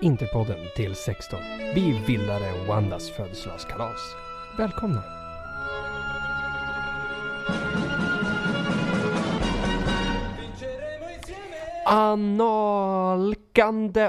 [0.00, 1.40] Interpodden del 16.
[1.74, 4.16] Vi är vildare än Wandas födelsedagskalas.
[4.58, 5.02] Välkomna!
[11.86, 13.30] Analkande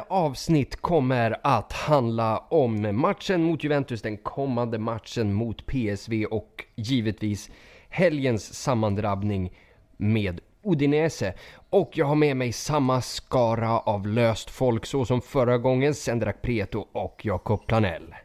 [0.07, 7.49] avsnitt kommer att handla om matchen mot Juventus, den kommande matchen mot PSV och givetvis
[7.89, 9.53] helgens sammandrabbning
[9.97, 10.41] med
[10.71, 11.33] Udinese.
[11.69, 16.41] Och jag har med mig samma skara av löst folk så som förra gången, Sendrak
[16.41, 18.15] Preto och Jakob Planell.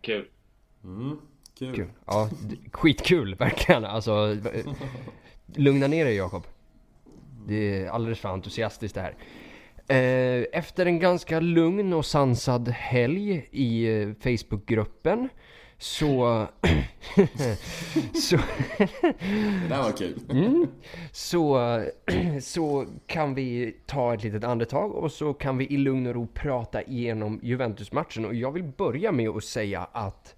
[0.00, 0.28] Kul.
[0.84, 1.18] Mm,
[1.58, 1.74] kul.
[1.76, 1.88] Kul.
[2.06, 2.28] Ja,
[2.72, 3.84] skitkul verkligen.
[3.84, 4.36] Alltså,
[5.46, 6.42] lugna ner dig Jakob.
[7.46, 9.14] Det är alldeles för entusiastiskt det här.
[9.88, 15.28] Eh, Efter en ganska lugn och sansad helg i eh, Facebookgruppen
[15.82, 16.46] så...
[18.14, 18.36] så,
[18.78, 20.20] Det där var kul.
[20.30, 20.66] mm,
[21.12, 21.80] så,
[22.40, 26.26] så kan vi ta ett litet andetag och så kan vi i lugn och ro
[26.34, 28.24] prata igenom Juventus-matchen.
[28.24, 30.34] Och jag vill börja med att säga att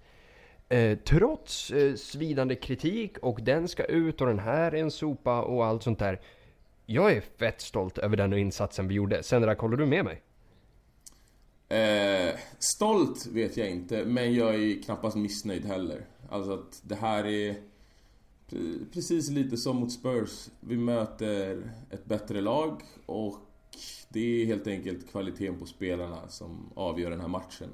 [0.69, 5.41] Eh, trots eh, svidande kritik och den ska ut och den här är en sopa
[5.41, 6.19] och allt sånt där.
[6.85, 9.23] Jag är fett stolt över den insatsen vi gjorde.
[9.23, 10.21] Sendrak, håller du med mig?
[11.69, 16.05] Eh, stolt vet jag inte, men jag är knappast missnöjd heller.
[16.29, 17.55] Alltså att det här är
[18.93, 20.49] precis lite som mot Spurs.
[20.59, 23.35] Vi möter ett bättre lag och
[24.09, 27.69] det är helt enkelt kvaliteten på spelarna som avgör den här matchen.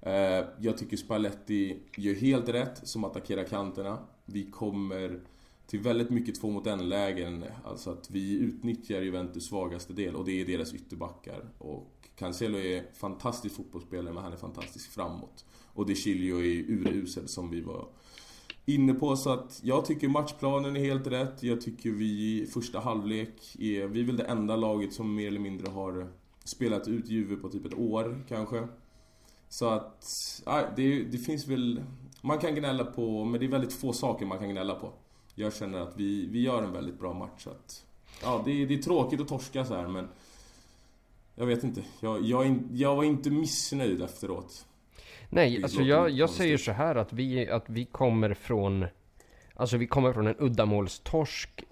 [0.00, 3.98] Eh, jag tycker Spalletti gör helt rätt som attackerar kanterna.
[4.24, 5.20] Vi kommer
[5.66, 7.44] till väldigt mycket två mot en lägen.
[7.64, 11.44] Alltså att vi utnyttjar Juventus svagaste del och det är deras ytterbackar.
[11.58, 15.44] Och Cancelo är fantastisk fotbollsspelare men han är fantastisk framåt.
[15.74, 17.88] Och De Chilio är urusel som vi var
[18.64, 19.16] inne på.
[19.16, 21.42] Så att jag tycker matchplanen är helt rätt.
[21.42, 23.86] Jag tycker vi i första halvlek är...
[23.86, 26.08] Vi är väl det enda laget som mer eller mindre har
[26.44, 28.68] spelat ut Juve på typ ett år kanske.
[29.48, 30.06] Så att...
[30.46, 31.82] Nej, det, det finns väl...
[32.20, 34.92] Man kan gnälla på, men det är väldigt få saker man kan gnälla på.
[35.34, 37.44] Jag känner att vi, vi gör en väldigt bra match.
[37.44, 37.84] Så att,
[38.22, 40.08] ja, det, det är tråkigt att torska så här men...
[41.38, 41.82] Jag vet inte.
[42.00, 44.66] Jag, jag, jag var inte missnöjd efteråt.
[45.28, 48.86] Nej, alltså jag, jag säger så här att vi, att vi kommer från...
[49.54, 51.64] Alltså vi kommer från en uddamålstorsk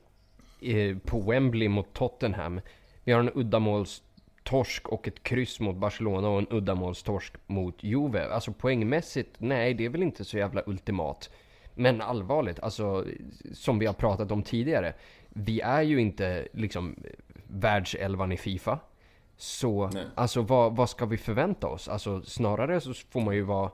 [0.61, 2.61] eh, på Wembley mot Tottenham.
[3.05, 8.29] Vi har en uddamålstorsk och ett kryss mot Barcelona och en uddamålstorsk mot Juve.
[8.29, 11.31] Alltså poängmässigt, nej det är väl inte så jävla ultimat.
[11.75, 13.05] Men allvarligt, alltså
[13.53, 14.95] som vi har pratat om tidigare.
[15.29, 16.97] Vi är ju inte liksom
[17.47, 18.79] världselvan i Fifa.
[19.37, 20.05] Så, Nej.
[20.15, 21.89] alltså vad, vad ska vi förvänta oss?
[21.89, 23.71] Alltså snarare så får man ju vara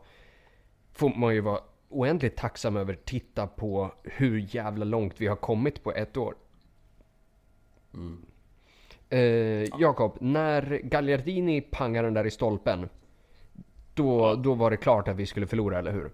[0.92, 5.82] Får man ju vara oändligt tacksam över titta på hur jävla långt vi har kommit
[5.84, 6.34] på ett år.
[7.94, 8.26] Mm.
[9.08, 12.88] Eh, Jakob, när Gagliardini pangade den där i stolpen.
[13.94, 16.10] Då, då var det klart att vi skulle förlora, eller hur?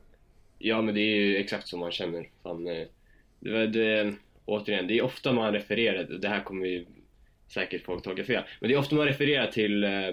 [0.59, 2.29] Ja men det är ju exakt som man känner.
[2.43, 2.87] Fan, eh,
[3.41, 4.15] det, var- det,
[4.45, 6.87] återigen, det är ofta man refererar, det här kommer ju
[7.55, 10.09] säkert folk tolka fel, men det är ofta man refererar till eh,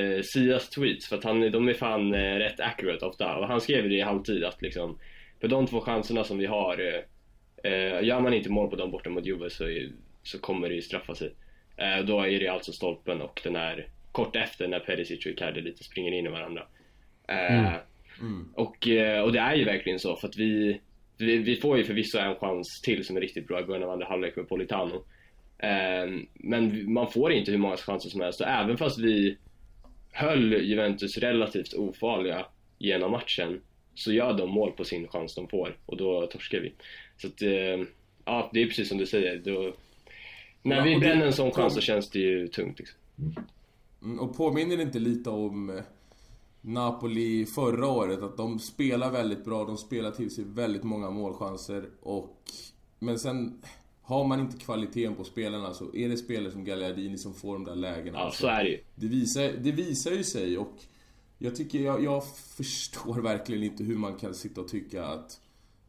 [0.00, 3.60] eh, Sias tweets för att han, de är fan eh, rätt accurate ofta och han
[3.60, 4.98] skrev det i halvtid att liksom
[5.40, 8.90] för de två chanserna som vi har eh, eh, gör man inte mål på dem
[8.90, 9.90] borta mot Juve så, är-
[10.22, 11.32] så kommer det ju straffa sig.
[11.76, 15.60] Eh, då är det alltså stolpen och den här kort efter när Perisic och Icardi
[15.60, 16.62] lite springer in i varandra.
[17.28, 17.74] Eh,
[18.20, 18.48] Mm.
[18.54, 20.80] och, eh, och det är ju verkligen så för att vi,
[21.18, 23.90] vi, vi får ju förvisso en chans till som är riktigt bra i början av
[23.90, 25.04] andra halvlek med Politano.
[25.62, 29.36] Eh, men man får inte hur många chanser som helst och även fast vi
[30.12, 32.46] höll Juventus relativt ofarliga
[32.78, 33.60] genom matchen
[33.94, 36.72] så gör de mål på sin chans de får och då torskar vi.
[37.16, 37.86] Så att, eh,
[38.24, 39.38] ja det är precis som du säger.
[39.38, 39.74] Då,
[40.62, 42.78] när Ja, vi bränner en sån chans så känns det ju tungt.
[42.78, 42.98] Liksom.
[44.02, 45.82] Mm, Och påminner det inte lite om eh,
[46.60, 48.22] Napoli förra året?
[48.22, 52.36] Att de spelar väldigt bra, de spelar till sig väldigt många målchanser och...
[52.98, 53.62] Men sen
[54.10, 57.64] har man inte kvaliteten på spelarna så är det spelare som Gagliardini som får de
[57.64, 58.18] där lägena.
[58.18, 58.80] Ja, så är det ju.
[58.94, 60.74] det, visar, det visar ju sig och
[61.38, 62.22] jag tycker, jag, jag
[62.56, 65.40] förstår verkligen inte hur man kan sitta och tycka att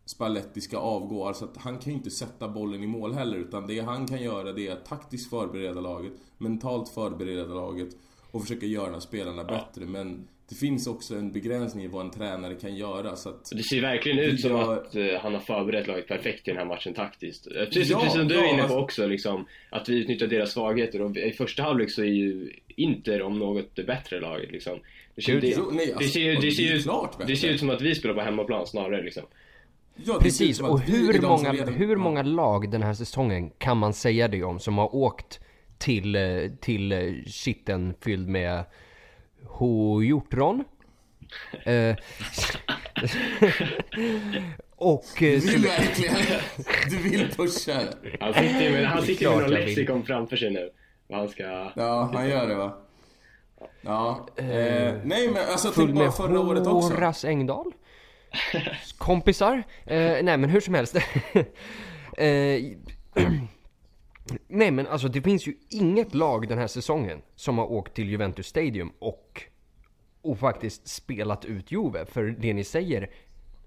[0.06, 1.28] Spalletti ska avgå.
[1.28, 4.22] Alltså att han kan ju inte sätta bollen i mål heller utan det han kan
[4.22, 7.90] göra det är att taktiskt förbereda laget, mentalt förbereda laget
[8.32, 9.86] och försöka göra spelarna bättre.
[9.86, 13.50] Men det finns också en begränsning i vad en tränare kan göra så att...
[13.52, 14.74] Det ser verkligen ut som Ja.
[14.74, 17.48] att eh, han har förberett laget perfekt i den här matchen taktiskt.
[17.48, 19.96] Eh, Precis, Ja, precis som du ja, är inne på alltså- också, liksom, att vi
[20.00, 21.02] utnyttjar deras svagheter.
[21.02, 24.52] Och i första halvlek så är ju Inter om något det bättre laget.
[24.52, 24.80] Liksom.
[25.16, 29.04] Det, ser- det, nej, ser, ser, ser ut som att vi spelar på hemmaplan snarare.
[29.04, 29.24] Liksom.
[30.06, 33.94] Ja, Precis, som och hur många, redan- hur många lag den här säsongen kan man
[33.94, 35.40] säga det om som har åkt
[35.78, 36.22] till, eh,
[36.62, 36.94] till
[37.46, 38.64] skitten fylld med
[40.04, 40.64] hjortron.
[41.64, 41.96] Eh,
[44.76, 45.06] och...
[45.20, 46.16] Du eh, vill verkligen...
[46.90, 47.82] Du vill pusha.
[48.20, 50.70] Han sitter ju med, han sitter med någon lexikon framför sig nu.
[51.08, 51.72] Vad han ska...
[51.76, 52.78] Ja, han gör det va?
[53.82, 54.28] Ja.
[54.36, 56.94] Eh, nej men alltså Full tänk bara med förra året också.
[56.94, 57.72] Horace Engdahl.
[58.98, 59.64] Kompisar.
[59.86, 60.96] Eh, nej men hur som helst.
[62.18, 62.26] eh,
[64.48, 68.10] nej men alltså det finns ju inget lag den här säsongen som har åkt till
[68.10, 69.44] Juventus Stadium och,
[70.22, 72.06] och faktiskt spelat ut Juve.
[72.06, 73.10] För det ni säger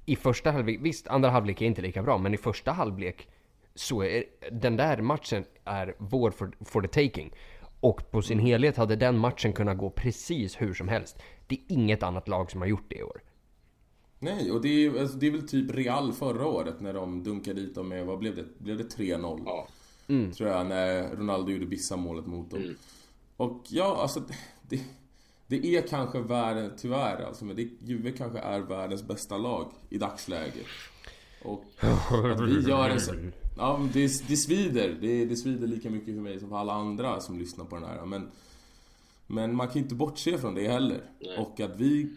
[0.06, 3.28] i första halvlek, visst andra halvlek är inte lika bra, men i första halvlek
[3.75, 7.32] så är den där matchen är vår for, for the taking.
[7.81, 11.22] Och på sin helhet hade den matchen kunnat gå precis hur som helst.
[11.46, 13.22] Det är inget annat lag som har gjort det i år.
[14.19, 17.61] Nej, och det är, alltså, det är väl typ Real förra året när de dunkade
[17.61, 18.44] dit dem med, vad blev det?
[18.58, 19.43] Blev det 3-0?
[19.46, 19.69] Ja.
[20.33, 22.75] Tror jag, när Ronaldo gjorde Bissa-målet mot dem.
[23.37, 24.23] Och ja, alltså
[24.69, 24.81] det,
[25.47, 29.99] det är kanske världen, tyvärr alltså, men det, Juve kanske är världens bästa lag i
[29.99, 30.67] dagsläget.
[31.43, 31.65] Och
[32.31, 34.99] att vi gör en Ja, det, det svider.
[35.01, 37.85] Det, det svider lika mycket för mig som för alla andra som lyssnar på den
[37.85, 38.07] här.
[38.07, 38.31] Men,
[39.27, 41.03] men man kan inte bortse från det heller.
[41.39, 42.17] Och att vi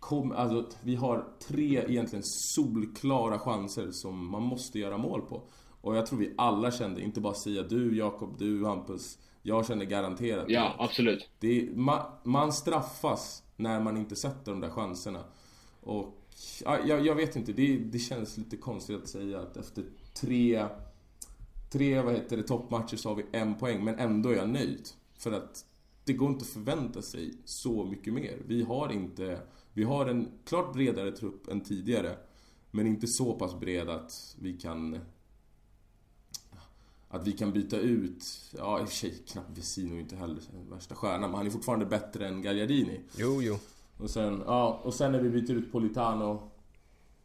[0.00, 5.42] kom, alltså, vi har tre egentligen solklara chanser som man måste göra mål på.
[5.80, 9.18] Och jag tror vi alla kände, inte bara Sia, du Jakob, du Hampus.
[9.42, 11.28] Jag kände garanterat Ja, absolut.
[11.38, 15.24] Det är, man, man straffas när man inte sätter de där chanserna.
[15.80, 16.24] Och
[16.64, 19.84] ja, jag, jag vet inte, det, det känns lite konstigt att säga att efter
[20.14, 20.66] tre,
[21.70, 24.88] tre vad heter det, toppmatcher så har vi en poäng, men ändå är jag nöjd.
[25.18, 25.64] För att
[26.04, 28.38] det går inte att förvänta sig så mycket mer.
[28.46, 29.40] Vi har inte,
[29.72, 32.16] vi har en klart bredare trupp än tidigare.
[32.70, 34.98] Men inte så pass bred att vi kan
[37.08, 38.24] att vi kan byta ut,
[38.56, 40.38] ja i och för sig knappt Vesino inte heller
[40.70, 43.00] värsta stjärnan, men han är fortfarande bättre än Gagliardini.
[43.16, 43.58] Jo, jo.
[43.98, 46.50] Och sen, ja, och sen när vi byter ut Politano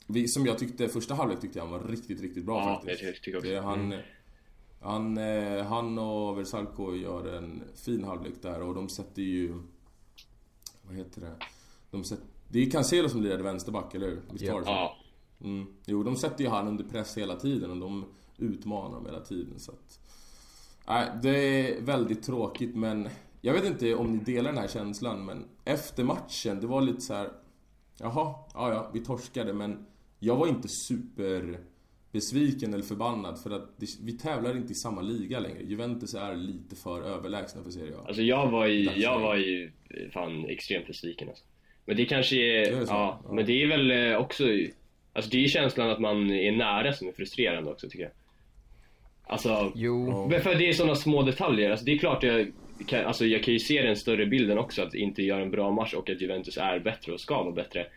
[0.08, 3.04] vi, Som jag tyckte, första halvlek tyckte jag han var riktigt, riktigt bra Ja, faktiskt.
[3.04, 3.50] jag tycker också.
[3.50, 3.94] Det, han,
[4.82, 9.62] han, eh, han och Versalco gör en fin halvlek där och de sätter ju...
[10.82, 11.36] Vad heter det?
[11.92, 14.22] De sätter, det är Cancelo som lirade vänsterback, eller hur?
[14.32, 14.72] Visst var det så?
[14.72, 14.98] Ja.
[15.44, 15.66] Mm.
[15.86, 18.06] Jo, de sätter ju han under press hela tiden och de
[18.38, 20.00] utmanar dem hela tiden så att...
[20.88, 23.10] Nej, det är väldigt tråkigt men...
[23.42, 27.02] Jag vet inte om ni delar den här känslan men efter matchen, det var lite
[27.02, 27.30] så här.
[28.00, 29.86] Jaha, ja ja, vi torskade men
[30.20, 31.60] jag var inte super
[32.12, 35.64] besviken eller förbannad för att det, vi tävlar inte i samma liga längre.
[35.64, 38.04] Juventus är lite för överlägsna för Serie A.
[38.08, 39.72] Alltså jag var ju, jag var ju
[40.14, 41.44] fan extremt besviken alltså.
[41.86, 43.34] Men det kanske är, Det är ja, Ja.
[43.34, 44.44] men det är väl eh, också,
[45.14, 48.12] alltså det är känslan att man är nära som är frustrerande också tycker jag.
[49.24, 50.28] Alltså, Jo.
[50.28, 51.72] men för det är sådana små detaljer.
[51.72, 52.52] Alltså det är klart jag
[52.88, 55.72] kan, alltså jag kan ju se den större bilden också, att inte göra en bra
[55.72, 57.88] match och att Juventus är bättre och ska vara bättre.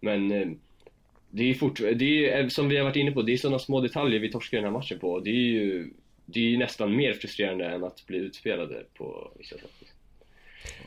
[0.00, 0.48] Men eh,
[1.30, 3.58] det är fort, det är eh, som vi har varit inne på, det är sådana
[3.58, 5.20] små detaljer vi torskar den här matchen på.
[5.20, 5.90] Det är ju,
[6.26, 9.70] det är ju nästan mer frustrerande än att bli utspelade på vissa sätt.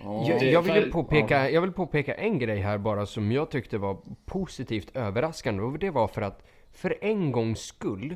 [0.04, 0.26] Ja.
[0.30, 3.98] Jag, jag, vill påpeka, jag vill påpeka en grej här bara som jag tyckte var
[4.26, 8.16] positivt överraskande och det var för att för en gångs skull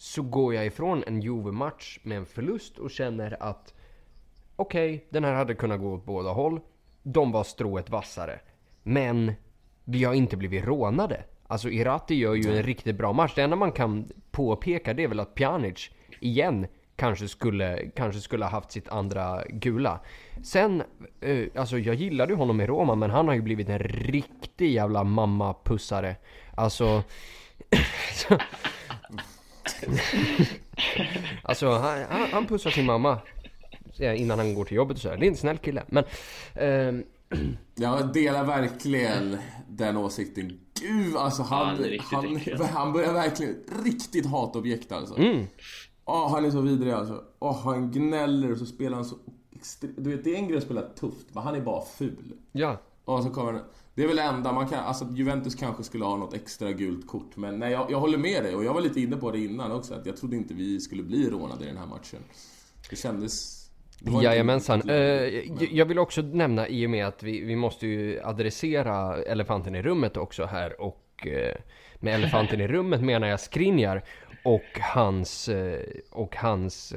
[0.00, 3.74] så går jag ifrån en Juve-match med en förlust och känner att
[4.56, 6.60] okej, den här hade kunnat gå åt båda håll.
[7.02, 8.40] De var strået vassare.
[8.82, 9.32] Men
[9.84, 11.24] vi har inte blivit rånade.
[11.46, 13.32] Alltså Irati gör ju en riktigt bra match.
[13.34, 18.44] Det enda man kan påpeka det är väl att Pjanic igen kanske skulle, kanske skulle
[18.44, 20.00] ha haft sitt andra gula.
[20.42, 20.82] Sen,
[21.20, 24.72] eh, alltså jag gillade ju honom i Roma men han har ju blivit en riktig
[24.72, 26.16] jävla mamma-pussare.
[26.54, 27.02] Alltså...
[29.80, 29.90] så-
[31.42, 33.18] alltså han, han, han pussar sin mamma
[33.98, 35.16] eh, innan han går till jobbet och sådär.
[35.16, 35.82] Det är en snäll kille.
[35.88, 36.04] Men...
[36.54, 37.04] ehm,
[37.74, 39.36] Jag delar verkligen
[39.68, 40.60] den åsikten.
[40.80, 41.66] Gud, alltså han,
[42.00, 45.18] Han han, han börjar verkligen riktigt hatobjekt alltså.
[45.18, 45.46] mm,
[46.04, 47.22] Åh, han är så vidrig alltså.
[47.38, 49.16] Åh, han gnäller och så spelar han så
[49.52, 52.32] extre- Du vet, det är en grej att spela tufft, men han är bara ful.
[52.52, 52.76] ja.
[53.04, 53.62] Och så kommer han...
[53.94, 54.78] Det är väl det enda man kan...
[54.84, 58.44] Alltså Juventus kanske skulle ha något extra gult kort, men nej, jag, jag håller med
[58.44, 60.80] dig och jag var lite inne på det innan också, att jag trodde inte vi
[60.80, 62.20] skulle bli rånade i den här matchen.
[62.90, 63.56] Det kändes...
[64.22, 64.80] Jajamensan.
[64.84, 69.74] läge, jag- vill också nämna i och med att vi, vi måste ju adressera elefanten
[69.74, 71.54] i rummet också här och eh,
[71.96, 74.04] med elefanten i rummet menar jag Skriniar
[74.44, 75.80] och hans, eh,
[76.10, 76.94] och hans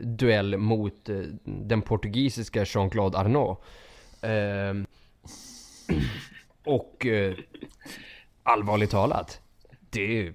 [0.00, 1.08] duell mot
[1.44, 3.58] den portugisiska Jean-Claude Arnault.
[6.64, 7.34] Och eh,
[8.42, 9.40] allvarligt talat,
[9.90, 10.34] det är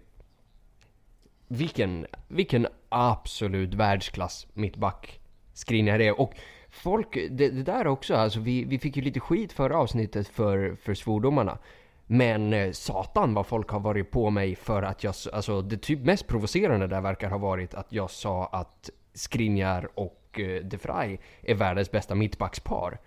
[1.48, 5.20] vilken, vilken absolut världsklass mittback
[5.54, 6.20] Skriniar är.
[6.20, 6.34] Och
[6.70, 10.76] folk, det, det där också, alltså vi, vi fick ju lite skit förra avsnittet för,
[10.76, 11.58] för svordomarna.
[12.08, 16.00] Men eh, satan vad folk har varit på mig för att jag, alltså det typ
[16.00, 21.18] mest provocerande där verkar ha varit att jag sa att Skriniar och eh, De Frey
[21.42, 23.00] är världens bästa mittbackspar.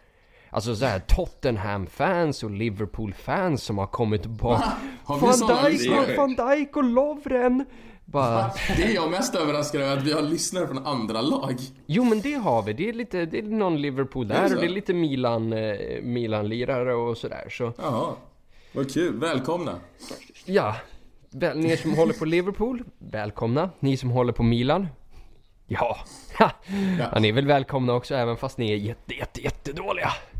[0.50, 4.26] Alltså såhär Tottenham-fans och Liverpool-fans som har kommit
[5.04, 7.64] Har vi Van Dijk, och, Van Dijk och Lovren!
[8.04, 11.56] Bara, Det är jag mest överraskad över, att vi har lyssnare från andra lag.
[11.86, 14.48] jo men det har vi, det är lite, det är någon Liverpool Är det där
[14.48, 14.54] så?
[14.54, 18.14] och det är lite Milan, eh, Milan-lirare och sådär så Jaha.
[18.72, 19.74] Vad kul, välkomna.
[20.44, 20.76] Ja,
[21.30, 23.70] väl, ni som håller på Liverpool, välkomna.
[23.80, 24.88] Ni som håller på Milan,
[25.66, 25.98] ja,
[26.98, 27.18] ja.
[27.20, 30.12] ni är väl välkomna också även fast ni är jätte, jätte, jättedåliga.
[30.32, 30.37] Det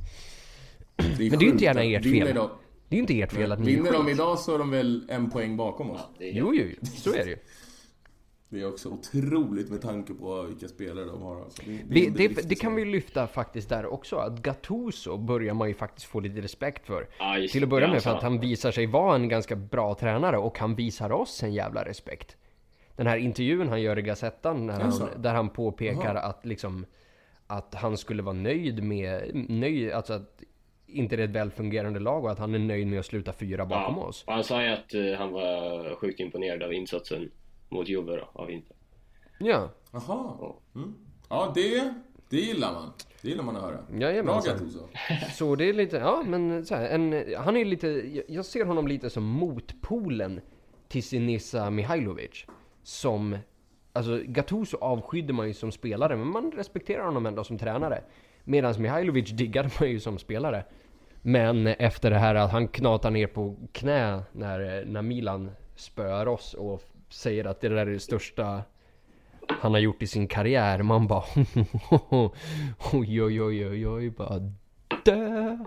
[0.99, 2.35] Men det är ju inte gärna ert vinner fel.
[2.35, 2.51] De,
[2.89, 5.07] Det är ju inte ert fel att ni vinner de idag så är de väl
[5.11, 6.01] en poäng bakom oss.
[6.19, 7.39] Det är Jo, jo, så är det ju.
[8.51, 11.41] Det är också otroligt med tanke på vilka spelare de har.
[11.41, 11.63] Alltså.
[11.67, 15.75] Det, det, Det, det, kan vi lyfta faktiskt där också, att Gattuso börjar man ju
[15.75, 17.09] faktiskt få lite respekt för.
[17.19, 19.57] Ja, just Till att börja Ja, med för att han visar sig vara en ganska
[19.57, 22.37] bra tränare och han visar oss en jävla respekt.
[22.97, 26.23] Den här intervjun han gör i Gazettan när han, där han påpekar Jaha.
[26.23, 26.87] att liksom
[27.47, 30.43] att han skulle vara nöjd med, nöjd, alltså att
[30.89, 33.67] inte det är ett välfungerande lag och att han är nöjd med att sluta fyra
[33.67, 34.05] bakom ja.
[34.05, 34.25] oss.
[34.27, 37.31] Han sa ju att eh, han var sjukt imponerad av insatsen
[37.69, 38.77] mot Juve då, av Inter.
[39.41, 40.53] Ja, Jaha.
[40.75, 40.95] Mm.
[41.29, 41.95] Ja, det,
[42.29, 42.93] det gillar man.
[43.23, 43.79] Det gillar man att höra.
[43.99, 44.53] Jajamensan.
[44.55, 44.79] Gattuso.
[45.35, 48.65] Så det är lite, ja men så här, en, han är lite, jag- jag ser
[48.65, 50.41] honom lite som motpolen
[50.89, 52.47] till Sinisa Mihailovic.
[52.83, 53.39] Som,
[53.93, 58.03] alltså Gattuso avskydde man ju som spelare, men man respekterar honom ändå som tränare.
[58.49, 60.65] Medan Mihailovic diggade man ju som spelare.
[61.23, 66.55] Men efter det här att han knatar ner på knä när, när Milan spöar oss
[66.55, 68.63] och säger att det där är det största
[69.49, 70.83] han har gjort i sin karriär.
[70.83, 71.25] Man bara
[72.93, 74.39] oj oj oj oj oj bara
[75.05, 75.59] dö,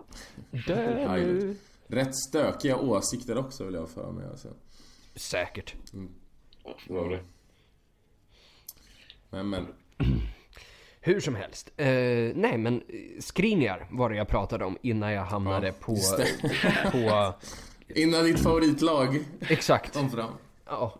[0.67, 1.55] dö nu.
[1.87, 4.47] Rätt stökiga åsikter också vill jag för mig alltså.
[5.15, 5.75] Säkert.
[6.63, 7.25] Ja, förmodligen.
[9.29, 9.67] Men men.
[11.03, 11.71] Hur som helst.
[11.77, 11.87] Eh,
[12.35, 15.97] nej men eh, Skriniar var det jag pratade om innan jag hamnade Ja, på,
[16.91, 17.33] på...
[17.87, 19.93] Innan ditt favoritlag Exakt.
[19.93, 20.31] kom fram.
[20.65, 20.99] Ja.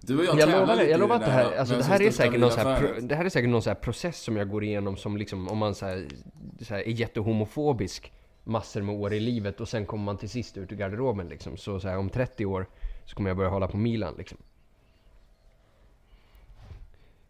[0.00, 2.22] Du och jag, Jag lovar, jag lovar att det här, alltså det här är största
[2.22, 4.64] säkert någon så här, det här är säkert någon så här process som jag går
[4.64, 6.06] igenom som liksom, om man så här,
[6.60, 8.12] så här är jättehomofobisk
[8.44, 11.56] massor med år i livet och sen kommer man till sist ut ur garderoben liksom.
[11.56, 12.66] Så, så här, om 30 år
[13.04, 14.38] så kommer jag börja hålla på Milan liksom.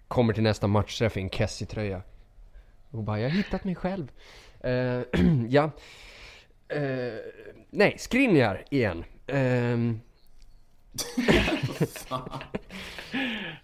[0.09, 2.03] Kommer till nästa matchträff i en Kessie-tröja.
[2.91, 4.13] Och bara, jag har hittat mig själv.
[4.61, 5.03] Eh,
[5.49, 5.71] ja.
[6.69, 7.15] Eh,
[7.71, 9.05] nej, Skriniar igen.
[9.27, 10.01] Ehm,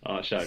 [0.00, 0.42] Ja, kör.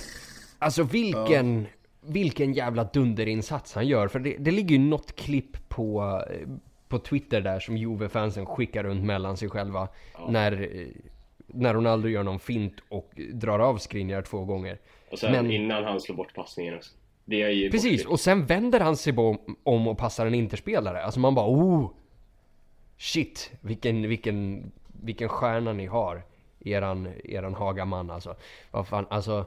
[0.59, 1.67] Alltså vilken,
[2.01, 4.07] vilken jävla dunderinsats han gör.
[4.07, 6.47] För det, det ligger ju något klipp på, eh,
[6.87, 9.87] på Twitter där som Juve-fansen skickar runt mellan sig själva.
[10.29, 10.87] När, eh,
[11.47, 14.79] när Ronaldo gör någon fint och drar av Skriniar två gånger.
[15.15, 16.93] Och sen Men- innan han slår bort passningen också.
[17.25, 18.09] Det är ju Precis, bortklippt.
[18.09, 21.03] och sen vänder han sig om, om och passar en interspelare.
[21.03, 21.91] Alltså man bara oh!
[22.97, 24.71] Shit, vilken, vilken,
[25.03, 26.23] vilken stjärna ni har.
[26.65, 28.35] Eran, eran Hagaman alltså.
[28.71, 29.45] Vad fan, alltså.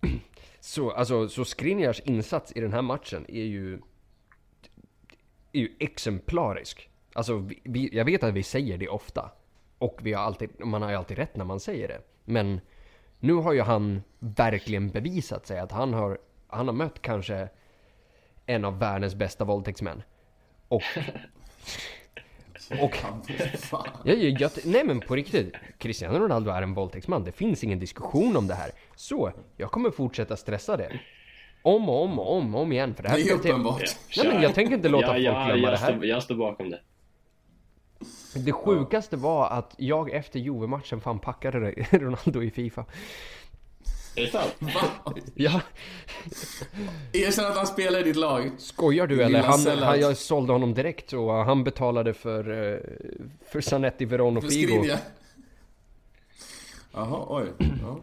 [0.60, 3.74] Så, alltså, så Skriniars insats i den här matchen är ju,
[5.52, 6.88] är ju exemplarisk.
[7.12, 9.30] Alltså, vi, vi, jag vet att vi säger det ofta.
[9.78, 12.00] Och vi har alltid, man har ju alltid rätt när man säger det.
[12.24, 12.60] Men
[13.22, 17.48] nu har ju han verkligen bevisat sig att han har, han har mött kanske
[18.46, 20.02] en av världens bästa våldtäktsmän.
[20.68, 20.82] Och...
[22.80, 22.98] och
[24.04, 27.24] jag, jag, jag, nej men på riktigt, Cristiano Ronaldo är en våldtäktsman.
[27.24, 28.70] Det finns ingen diskussion om det här.
[28.96, 31.00] Så, jag kommer fortsätta stressa det.
[31.62, 32.94] Om och om och om och om igen.
[32.94, 33.82] För det här Det är uppenbart.
[34.16, 35.92] Nej men jag tänker inte låta ja, folk ja, glömma det här.
[35.92, 36.80] Står, jag står bakom det.
[38.34, 41.58] Det sjukaste var att jag efter Juve-matchen fan packade
[41.90, 42.84] Ronaldo i Fifa.
[44.16, 44.54] Är det sant?
[44.60, 45.14] Va?
[45.34, 45.60] Ja,
[47.12, 48.50] Erkänn att han spelar i ditt lag.
[48.58, 49.42] skojar du eller?
[49.42, 52.78] Han, han, jag sålde honom direkt och han betalade för, eh,
[53.48, 54.68] för Zanetti, Veron och För Figo.
[54.68, 54.98] Skriniar.
[56.92, 57.46] Jaha, oj.
[57.82, 58.00] Ja.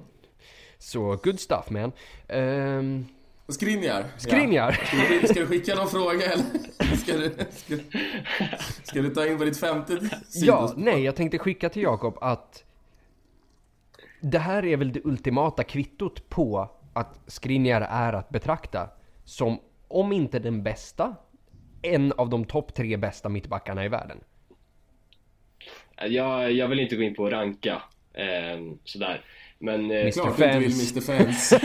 [0.78, 1.92] Så good stuff man.
[2.28, 3.06] Um,
[3.50, 4.06] Skriniar.
[4.18, 4.78] Skriniar.
[4.80, 4.86] Ja.
[4.86, 6.46] Ska, du, ska du skicka någon fråga eller?
[6.96, 7.76] Ska du, ska,
[8.84, 10.74] ska du ta in på ditt femte Ja, sidospår?
[10.82, 12.64] nej, jag tänkte skicka till Jakob att
[14.22, 18.90] det här är väl det ultimata kvittot på att Skriniar är att betrakta
[19.26, 21.16] som, om inte den bästa,
[21.82, 24.18] en av de topp tre bästa mittbackarna i världen.
[26.08, 27.82] Jag, jag vill inte gå in på att ranka
[28.14, 29.22] eh, sådär.
[29.60, 29.92] Men...
[29.92, 30.12] Eh, Mr.
[30.12, 30.72] Klart du inte vill.
[30.72, 31.02] Mr.
[31.02, 31.60] Fence.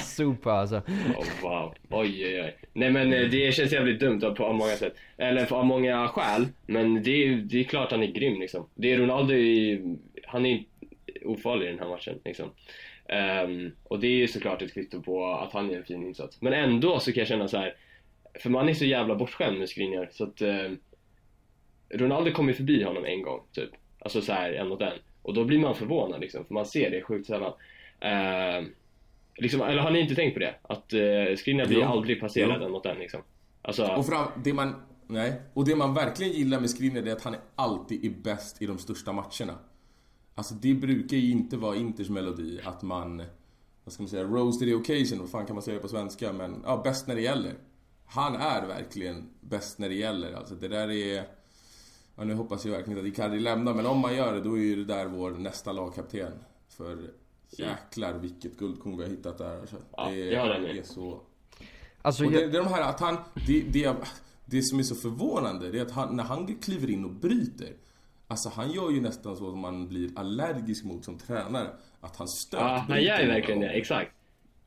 [0.16, 0.76] Super alltså.
[1.16, 1.74] Oh, wow.
[1.90, 2.56] Oj, oj, oj.
[2.72, 4.94] Nej men eh, det känns jävligt dumt på många sätt.
[5.16, 6.46] Eller på av många skäl.
[6.66, 8.66] Men det är, det är klart han är grym liksom.
[8.74, 9.80] Det är Ronaldo, är,
[10.26, 10.64] han är
[11.24, 12.50] ofarlig i den här matchen liksom.
[13.08, 16.42] Ehm, och det är ju såklart ett kvitto på att han gör en fin insats.
[16.42, 17.74] Men ändå så kan jag känna så här.
[18.34, 20.70] För man är så jävla bortskämd med Skriniar så att eh,
[21.90, 23.70] Ronaldo kommer ju förbi honom en gång typ.
[23.98, 24.98] Alltså så här en mot en.
[25.22, 27.52] Och då blir man förvånad liksom, för man ser det sjukt sällan.
[28.00, 28.68] Ehm,
[29.36, 30.54] liksom, eller har ni inte tänkt på det?
[30.62, 31.84] Att eh, Skriniar blir Jo.
[31.84, 33.20] aldrig passerad mot en liksom.
[33.62, 34.74] Alltså, Och fram, det man,
[35.06, 35.40] nej.
[35.54, 38.66] Och det man verkligen gillar med Skriniar är att han är alltid är bäst i
[38.66, 39.58] de största matcherna.
[40.34, 43.22] Alltså det brukar ju inte vara Inters melodi att man,
[43.84, 46.32] vad ska man säga, rose to the occasion, vad fan kan man säga på svenska?
[46.32, 47.54] Men ja, bäst när det gäller.
[48.06, 50.32] Han är verkligen bäst när det gäller.
[50.32, 51.24] Alltså det där är...
[52.16, 54.58] Ja, nu hoppas jag verkligen inte att Icardi lämnar, men om man gör det då
[54.58, 56.32] är ju det där vår nästa lagkapten.
[56.68, 56.98] För
[57.50, 59.60] jäklar vilket guldkorn vi har hittat där.
[59.60, 60.76] Alltså, Ja, det, håller med.
[60.76, 61.20] är så...
[62.02, 63.96] Alltså, Och det, jag, det är de här att han, det, det,
[64.44, 67.72] det som är så förvånande, det är att han, när han kliver in och bryter,
[68.28, 71.68] alltså han gör ju nästan så att man blir allergisk mot som tränare.
[72.00, 74.12] Att han stöter ja, han gör ju verkligen det, exakt.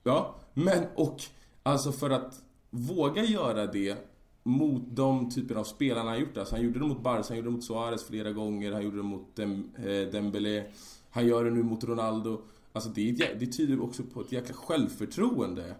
[0.04, 1.22] Ja, men och
[1.64, 3.98] alltså för att våga göra det
[4.44, 6.38] mot de typen av spelarna han gjort.
[6.38, 8.98] Alltså han gjorde det mot Barca, han gjorde det mot Suarez flera gånger, han gjorde
[8.98, 10.64] det mot Dem, eh, Dembélé.
[11.12, 12.42] Han gör det nu mot Ronaldo.
[12.74, 15.76] Alltså det, är det tyder också på ett jäkla självförtroende.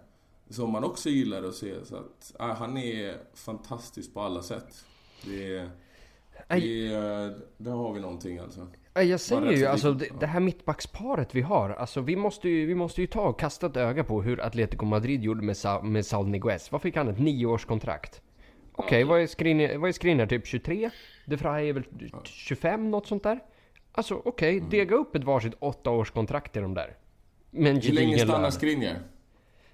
[0.50, 1.84] Som man också gillar att se.
[1.84, 4.84] Så att, ja, han är fantastisk på alla sätt.
[5.24, 5.70] Det, är-
[6.48, 8.66] det, är- där har vi någonting alltså.
[8.94, 11.70] Ja, jag säger ju så alltså det, det här mittbacksparet vi har.
[11.70, 14.84] Alltså vi måste ju, vi måste ju ta och kasta ett öga på hur Atletico
[14.84, 16.72] Madrid gjorde med, Sa, med Saul Niguez.
[16.72, 17.08] Vad fick han?
[17.08, 18.22] Ett nioårskontrakt?
[18.76, 19.76] Okej, vad är Skriniar?
[19.78, 20.26] Vad är Skriniar?
[20.26, 20.90] Typ 23?
[21.26, 21.84] De Vrij är väl
[22.24, 22.90] 25?
[22.90, 23.40] Något sånt där?
[23.92, 24.70] Alltså okej, Mm.
[24.70, 26.96] dega upp ett varsitt åttaårskontrakt till de där.
[27.50, 28.50] Men Hur länge stannar.
[28.50, 28.98] Skriniar?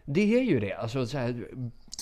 [0.04, 0.72] Det är ju det.
[0.74, 1.48] Alltså så här,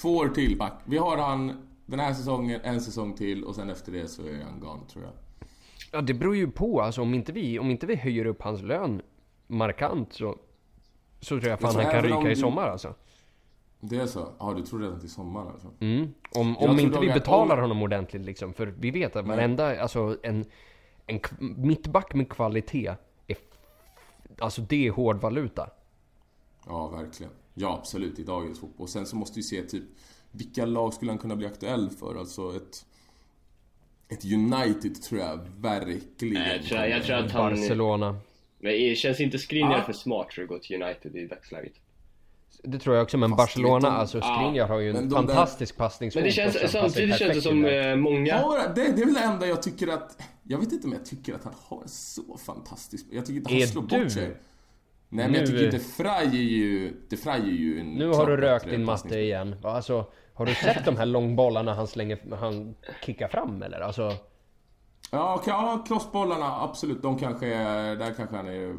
[0.03, 0.73] Två år till back.
[0.85, 4.43] Vi har han den här säsongen, en säsong till och sen efter det så är
[4.45, 5.13] han gone tror jag.
[5.93, 6.81] Ja, det beror ju på.
[6.81, 9.03] Alltså, om, inte vi, om inte vi höjer upp hans lön
[9.47, 10.39] markant så,
[11.21, 12.95] så tror jag fan han kan ryka i du- sommar alltså.
[13.81, 14.33] Det är så?
[14.39, 15.69] Ja, du tror redan till sommaren alltså?
[15.81, 16.15] Mm.
[16.31, 18.55] Om, Jag om inte vi betalar om- honom ordentligt liksom.
[18.55, 20.45] För vi vet att varenda, alltså en,
[21.07, 21.21] en
[21.57, 22.95] mittback med kvalitet
[23.27, 23.37] är,
[24.39, 25.71] alltså det är hård valuta.
[26.67, 27.33] Ja, verkligen.
[27.55, 28.19] Ja, absolut.
[28.19, 28.89] I dagens fotboll.
[28.89, 29.85] Sen så måste vi se typ
[30.31, 32.19] vilka lag skulle han kunna bli aktuell för?
[32.19, 32.85] Alltså ett...
[34.11, 37.51] Ett United tror jag verkligen Jag tror, jag tror att han...
[37.51, 38.17] Barcelona.
[38.59, 39.83] Men det känns inte Skriniar Ja.
[39.83, 41.73] för smart för att gå till United i dagsläget?
[42.63, 45.17] Det tror jag också, men Fast Barcelona, alltså Ja, Skriniar har ju en de där-
[45.17, 46.21] fantastisk passningsfot.
[46.21, 47.91] Men det känns, samtidigt känns det som där.
[47.91, 48.27] eh, många...
[48.27, 50.23] Ja, det, det är väl det enda jag tycker att...
[50.43, 53.07] Jag vet inte om jag tycker att han har så fantastisk...
[53.11, 54.03] Jag tycker inte han Är slår du?
[54.03, 54.27] bort sig.
[54.27, 56.93] Nej, men Nu- jag tycker inte Fraj är ju...
[57.11, 59.57] De Fraj är ju en Nu har du rökt din matte igen.
[59.63, 62.75] Alltså, har du sett de här långbollarna han slänger, han
[63.07, 63.81] kickar fram eller?
[63.81, 64.13] Alltså,
[65.11, 67.03] Ja, okej, ja, crossbollarna, absolut.
[67.03, 67.97] De kanske är...
[67.97, 68.77] Där kanske han är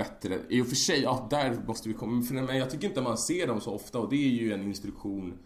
[0.00, 0.38] bättre.
[0.48, 2.24] I och för sig, ja, där måste vi komma...
[2.30, 5.38] Men jag tycker inte man ser dem så ofta och det är ju en instruktion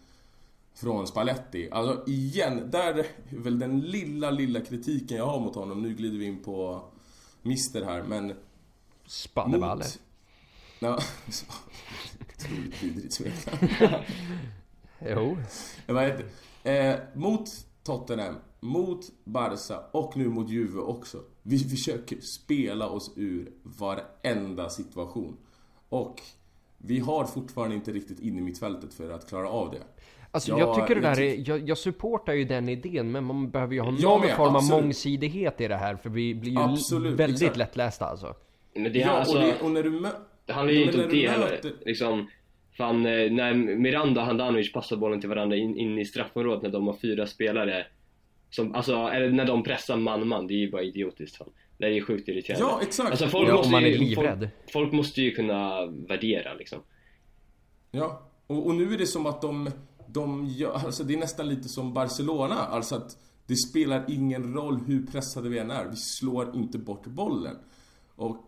[0.73, 1.69] från Spalletti.
[1.71, 5.81] Alltså igen, där är väl den lilla, lilla kritiken jag har mot honom.
[5.81, 6.83] Nu glider vi in på
[7.41, 8.33] Mister här, men...
[9.05, 9.83] spanneballe.
[9.83, 9.99] Mot...
[10.79, 10.99] Ja,
[12.37, 13.69] otroligt vidrigt smeknamn.
[14.99, 15.37] Jo.
[15.87, 16.25] Vad heter
[16.63, 17.49] eh, Mot
[17.83, 21.23] Tottenham, mot Barca och nu mot Juve också.
[21.47, 25.37] Vi försöker spela oss ur varenda situation.
[25.89, 26.21] Och
[26.77, 29.81] vi har fortfarande inte riktigt in i mittfältet för att klara av det.
[30.31, 33.23] Alltså Ja, jag tycker det jag där är, jag, jag supportar ju den idén men
[33.23, 34.83] man behöver ju ha Jag någon med, form av absolut.
[34.83, 37.57] mångsidighet i det här för vi blir ju Absolut, väldigt exakt.
[37.57, 38.35] lättlästa alltså.
[38.73, 40.09] Men det, ja, alltså, och, det, och när du mö...
[40.45, 41.59] det handlar ju inte om det heller.
[41.85, 42.27] Liksom,
[42.77, 46.69] fan, eh, när Miranda och Handanovic passar bollen till varandra in, in i straffområdet när
[46.69, 47.85] de har fyra spelare.
[48.55, 51.37] Som, alltså, eller när de pressar man-man, det är ju bara idiotiskt.
[51.37, 51.49] Fan.
[51.77, 52.65] Det är ju sjukt irriterande.
[52.65, 53.11] Ja, exakt.
[53.11, 54.39] Alltså, folk Ja, måste man är ju, livrädd.
[54.39, 56.79] Folk, folk måste ju kunna värdera liksom.
[57.91, 59.71] Ja, och, och nu är det som att de,
[60.07, 64.79] de gör, alltså det är nästan lite som Barcelona, alltså att det spelar ingen roll
[64.87, 67.55] hur pressade vi än är, vi slår inte bort bollen.
[68.15, 68.47] Och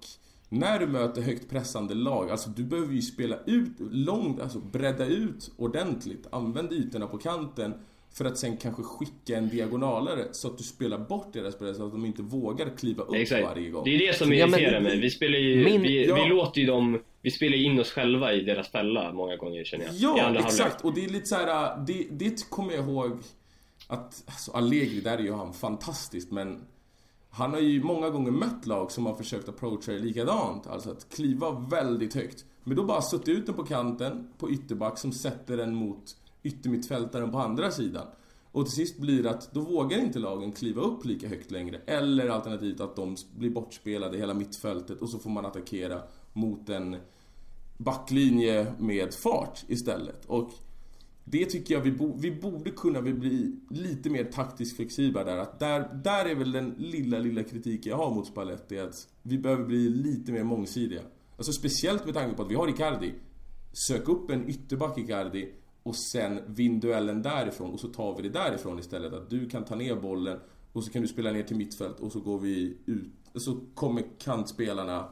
[0.49, 5.05] när du möter högt pressande lag, alltså du behöver ju spela ut långt, alltså bredda
[5.05, 7.73] ut ordentligt, använd ytorna på kanten
[8.17, 11.85] för att sen kanske skicka en diagonalare så att du spelar bort deras spelare så
[11.85, 13.43] att de inte vågar kliva upp Exakt.
[13.43, 13.83] varje gång.
[13.83, 14.99] Det är det som Ja, men- irriterar mig.
[14.99, 16.15] Vi spelar ju, Min- vi, Ja.
[16.23, 19.85] vi låter ju dem, vi spelar in oss själva i deras fälla många gånger känner
[19.85, 19.93] jag.
[19.95, 20.59] Ja, exakt.
[20.59, 20.83] halvlek.
[20.85, 23.11] Och det är lite så här, det, det kommer jag ihåg
[23.87, 26.61] att, alltså Allegri, där är ju han fantastisk men
[27.29, 30.67] Han har ju många gånger mött lag som har försökt approacha det likadant.
[30.67, 32.45] Alltså att kliva väldigt högt.
[32.63, 36.03] Men då bara suttit ut den på kanten, på ytterback, som sätter den mot
[36.43, 38.07] yttermittfältaren på andra sidan.
[38.51, 41.81] Och till sist blir det att då vågar inte lagen kliva upp lika högt längre.
[41.85, 46.01] Eller alternativt att de blir bortspelade i hela mittfältet och så får man attackera
[46.33, 46.95] mot en
[47.77, 50.25] backlinje med fart istället.
[50.25, 50.51] Och
[51.23, 55.37] det tycker jag vi, bo, vi borde kunna bli lite mer taktiskt flexibla där.
[55.37, 55.93] Att där.
[56.03, 58.79] Där är väl den lilla, lilla kritiken jag har mot Spalletti.
[58.79, 61.01] Att vi behöver bli lite mer mångsidiga.
[61.37, 63.13] Alltså speciellt med tanke på att vi har Icardi.
[63.87, 65.53] Sök upp en ytterback Icardi
[65.87, 69.13] och sen vinn duellen därifrån och så tar vi det därifrån istället.
[69.13, 70.39] Att du kan ta ner bollen
[70.73, 73.11] och så kan du spela ner till mittfält och så går vi ut.
[73.35, 75.09] Så kommer kantspelarna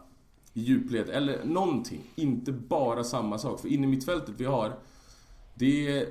[0.54, 2.02] i djupled eller någonting.
[2.16, 3.60] Inte bara samma sak.
[3.60, 4.74] För inne i mittfältet vi har
[5.58, 6.08] det är,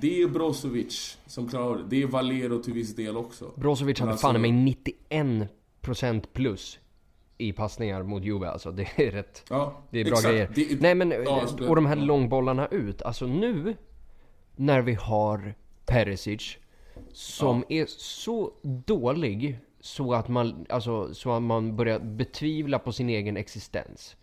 [0.00, 1.84] det är Brozovic som klarar det.
[1.88, 3.52] Det är Valero till viss del också.
[3.56, 4.76] Brozovic hade alltså, fan mig
[5.80, 6.78] 91% plus
[7.38, 8.72] i passningar mot Juve alltså.
[8.72, 9.44] Det är rätt...
[9.50, 10.28] Ja, det är bra exakt.
[10.28, 10.50] grejer.
[10.54, 12.04] Det Nej men, ja, alltså, och de här ja.
[12.04, 13.02] långbollarna ut.
[13.02, 13.76] Alltså nu,
[14.56, 15.54] när vi har
[15.86, 16.56] Perisic,
[17.12, 23.08] som är så dålig så att man, alltså, så att man börjar betvivla på sin
[23.08, 24.16] egen existens.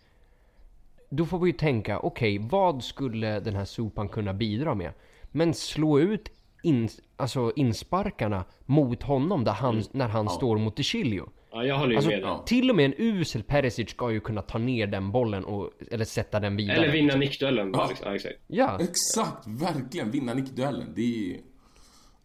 [1.08, 4.92] Då får vi ju tänka, okej, vad skulle den här sopan kunna bidra med?
[5.30, 6.28] Men slå ut
[6.62, 11.28] in, alltså insparkarna mot honom där han, när han står mot DeCilio.
[11.54, 12.36] Ja, jag håller ju Alltså, med dig.
[12.46, 16.04] till och med en usel Perisic ska ju kunna ta ner den bollen och, eller
[16.04, 16.76] sätta den vidare.
[16.76, 17.70] Eller vinna nickduellen.
[17.74, 17.90] Ja.
[17.90, 17.96] Ja.
[18.04, 18.34] Ja, exakt.
[18.46, 20.10] Ja, Exakt, verkligen.
[20.10, 20.92] Vinna nickduellen.
[20.96, 21.40] Det är...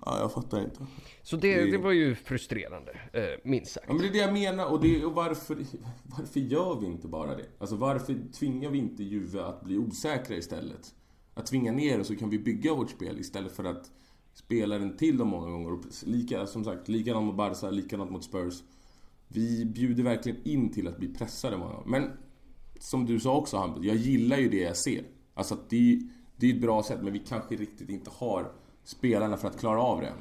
[0.05, 0.85] Ja, jag fattar inte.
[1.21, 3.85] så det, Det- det var ju frustrerande, eh, minst sagt.
[3.87, 5.57] Ja, men det är det jag menar och, det, och varför,
[6.03, 7.45] varför gör vi inte bara det?
[7.59, 10.93] Alltså varför tvingar vi inte Juve att bli osäkra istället?
[11.33, 13.91] Att tvinga ner det så kan vi bygga vårt spel istället för att
[14.33, 15.73] spela den till dem många gånger.
[15.73, 18.53] Och lika, som sagt, likadant mot Barca, likadant mot Spurs.
[19.31, 21.87] Vi bjuder verkligen in till att bli pressade många gånger.
[21.87, 22.11] Men
[22.79, 25.03] som du sa också Hampus, jag gillar ju det jag ser.
[25.33, 26.01] Alltså att det,
[26.35, 28.51] det är ett bra sätt men vi kanske riktigt inte har
[28.83, 30.13] spelarna för att klara av det.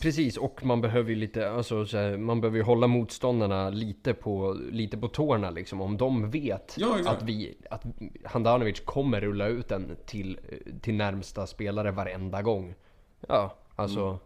[0.00, 4.14] Precis, och man behöver ju lite, alltså så här, man behöver ju hålla motståndarna lite
[4.14, 5.80] på, lite på tårna liksom.
[5.80, 7.84] Om de vet Ja, att vi, att
[8.24, 10.38] Handanovic kommer rulla ut den till,
[10.80, 12.74] till närmsta spelare varenda gång.
[13.28, 14.00] Ja, alltså.
[14.00, 14.18] Mm.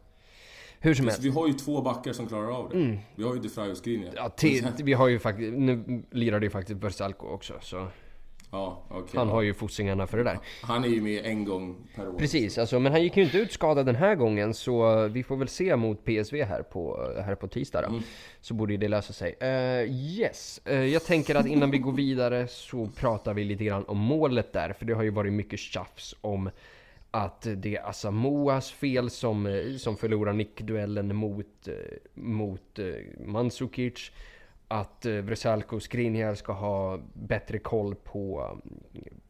[0.83, 1.23] Hur som helst.
[1.23, 2.99] vi har ju två backar som klarar av det.
[3.15, 4.09] Vi har ju DeFry och Skriniar.
[4.09, 4.15] Mm.
[4.17, 7.87] Ja, till, vi har ju faktiskt, nu lirar det ju faktiskt Versalco också så
[8.53, 9.11] Ja, okej.
[9.15, 10.39] han har ju fossingarna för det där.
[10.63, 12.19] Han är ju med en gång per år.
[12.19, 15.37] Precis, alltså, men han gick ju inte ut skadad den här gången så vi får
[15.37, 18.01] väl se mot PSV här på, här på tisdag då.
[18.41, 19.37] Så borde ju det lösa sig.
[19.41, 23.85] Eh, yes, Eh, jag tänker att innan vi går vidare så pratar vi lite grann
[23.85, 24.73] om målet där.
[24.73, 26.51] För det har ju varit mycket tjafs om
[27.11, 31.75] att det är Asamoas fel som, eh, som förlorar nickduellen mot, eh,
[32.15, 34.11] mot eh, Mandzukic.
[34.69, 38.51] Att Vrsaljko och Skriniar ska ha bättre koll på,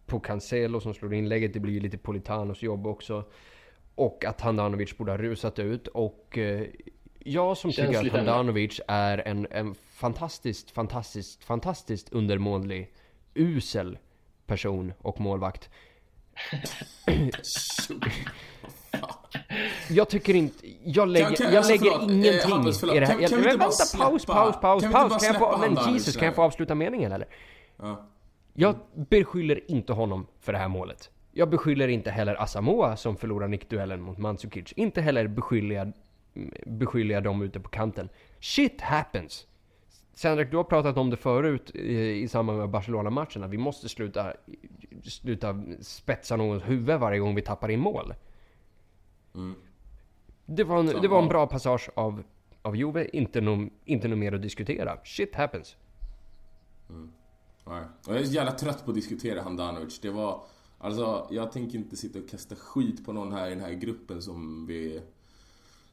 [0.06, 1.52] på Cancelo som slår inlägget.
[1.52, 3.24] Det blir ju lite Politanos jobb också.
[3.94, 5.86] Och att Handanovic borde ha rusat ut.
[5.86, 6.38] Och
[7.18, 12.92] jag som Känns tycker att Handanovic är en, en fantastiskt, fantastiskt, fantastiskt undermålig,
[13.34, 13.98] usel
[14.46, 15.70] person och målvakt.
[19.90, 22.96] Jag tycker inte, jag lägger, Kan- kan- jag alltså, lägger förlåt, eh, ingenting Hampus, förlåt.
[22.96, 23.12] i det här.
[23.14, 25.22] Kan- kan vi men inte bara vänta, paus, släppa- paus, paus, kan vi inte paus.
[25.22, 27.28] Kan jag få, men Jesus, kan jag få avsluta meningen eller?
[27.76, 28.06] Ja.
[28.54, 31.10] Jag beskyller inte honom för det här målet.
[31.32, 34.72] Jag beskyller inte heller Asamoah som förlorar nickduellen mot Mandzukic.
[34.76, 35.92] Inte heller beskyller jag,
[36.66, 38.08] beskyller jag dem ute på kanten.
[38.40, 39.46] Shit happens!
[40.20, 43.46] Sandrak, du har pratat om det förut i, i samband med Barcelona-matcherna.
[43.46, 44.33] Vi måste sluta,
[45.02, 48.14] sluta spetsa någons huvud varje gång vi tappar in mål.
[49.35, 49.54] Mm.
[50.46, 52.22] Det var en, det var en bra passage av,
[52.62, 54.98] av Juve, inte något inte nå mer att diskutera.
[55.04, 55.76] Shit happens.
[57.66, 57.83] Nej.
[58.06, 60.00] Och jag är så jävla trött på att diskutera Handanovic.
[60.00, 60.42] Det var...
[60.78, 64.22] Alltså, jag tänker inte sitta och kasta skit på någon här i den här gruppen
[64.22, 65.02] som vi...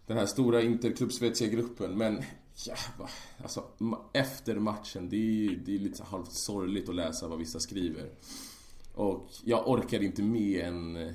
[0.05, 2.23] Den här stora interklubbsvetsiga gruppen, men...
[2.65, 3.09] Jävlar.
[3.41, 7.59] Alltså, ma- efter matchen, det är, det är lite halvt sorgligt att läsa vad vissa
[7.59, 8.09] skriver.
[8.93, 11.13] Och jag orkar inte med en,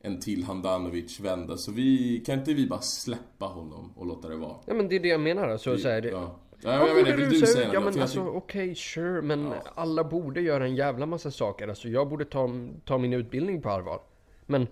[0.00, 2.20] en till Handanovic-vända, så vi...
[2.26, 4.56] Kan inte vi bara släppa honom och låta det vara?
[4.66, 5.78] Ja men det är det jag menar alltså.
[5.78, 6.38] Så här, det, Ja.
[6.62, 7.72] Ja, jag vet borde inte, vill du säga ut.
[7.74, 9.22] Ja men jag alltså okej, sure.
[9.22, 9.54] Men Ja.
[9.74, 11.68] alla borde göra en jävla massa saker.
[11.68, 12.48] Alltså jag borde ta,
[12.84, 14.00] ta min utbildning på allvar.
[14.46, 14.66] Men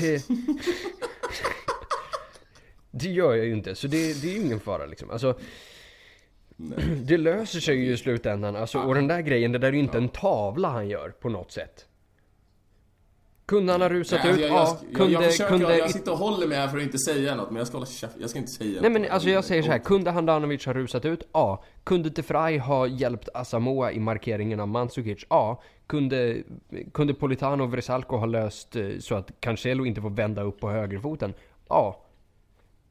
[0.00, 0.24] det...
[2.90, 3.74] det gör jag ju inte.
[3.74, 5.10] Så det, det är ju ingen fara liksom.
[5.10, 5.38] Alltså,
[7.02, 8.56] det löser sig ju i slutändan.
[8.56, 11.28] Alltså, och den där grejen, det där är ju inte en tavla han gör på
[11.28, 11.86] något sätt.
[13.46, 14.40] Kunde han ha rusat Nej, ut?
[14.40, 14.78] jag, jag, ja.
[14.88, 15.78] jag, Kunde, jag, försöker, kunde...
[15.78, 17.86] jag sitter och håller mig här för att inte säga något, men jag ska hålla
[17.86, 18.16] käft.
[18.20, 19.00] Jag ska inte säga Nej något.
[19.00, 21.22] men alltså jag säger så här, kunde Handanovic ha rusat ut?
[21.32, 21.64] Ja.
[21.84, 25.26] Kunde Tefraj ha hjälpt Asamoah i markeringen av Mandzukic?
[25.28, 25.62] Ja.
[25.86, 26.36] Kunde,
[26.92, 30.70] kunde Politano och Vresalko ha löst eh, så att Cancelo inte får vända upp på
[30.70, 31.34] högerfoten?
[31.68, 32.02] Ja.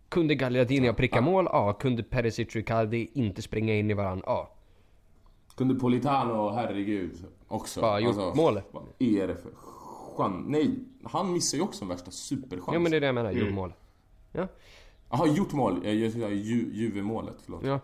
[0.09, 1.47] Kunde Gagliardini ha prickat mål?
[1.51, 1.73] Ja.
[1.73, 4.23] Kunde Perisic och Icardi inte springa in i varandra?
[4.27, 4.51] Ja.
[5.55, 7.81] Kunde Politano, herregud, också.
[7.81, 8.61] Bara gjort mål.
[8.99, 9.51] Är det för
[10.17, 10.45] chans?
[10.47, 10.71] Nej,
[11.03, 12.73] han missar ju också en värsta superchans.
[12.73, 13.73] Ja men det är det jag menar, gjorde mål.
[14.31, 14.47] Ja.
[15.09, 15.79] Jaha, gjort mål.
[15.83, 17.63] Jag gör ju, Juve-målet, förlåt.
[17.65, 17.79] ja.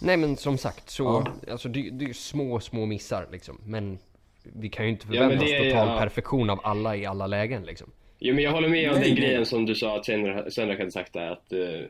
[0.00, 1.02] Nej men som sagt, så...
[1.44, 1.52] Ja.
[1.52, 3.58] Alltså det, det är ju små, små missar liksom.
[3.66, 3.98] Men
[4.42, 5.98] vi kan ju inte Ja, förvänta det oss total ja.
[5.98, 7.90] perfektion av alla i alla lägen liksom.
[8.18, 9.20] Jo men jag håller med om Nej, den nej.
[9.24, 11.80] grejen som du sa att Sendrak Sendrak hade sagt där att eh,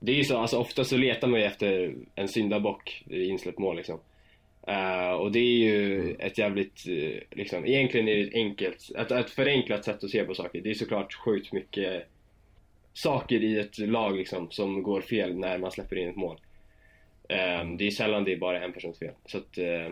[0.00, 3.58] Det är ju så, alltså ofta så letar man ju efter en syndabock i insläppt
[3.58, 4.00] mål liksom
[4.68, 9.10] Eh, Och det är ju ett jävligt, eh, liksom, egentligen är det ett enkelt, ett,
[9.10, 12.06] ett förenklat sätt att se på saker Det är såklart sjukt mycket
[12.92, 16.36] saker i ett lag liksom som går fel när man släpper in ett mål
[17.28, 19.88] Eh, Det är sällan det är bara en persons fel så att eh,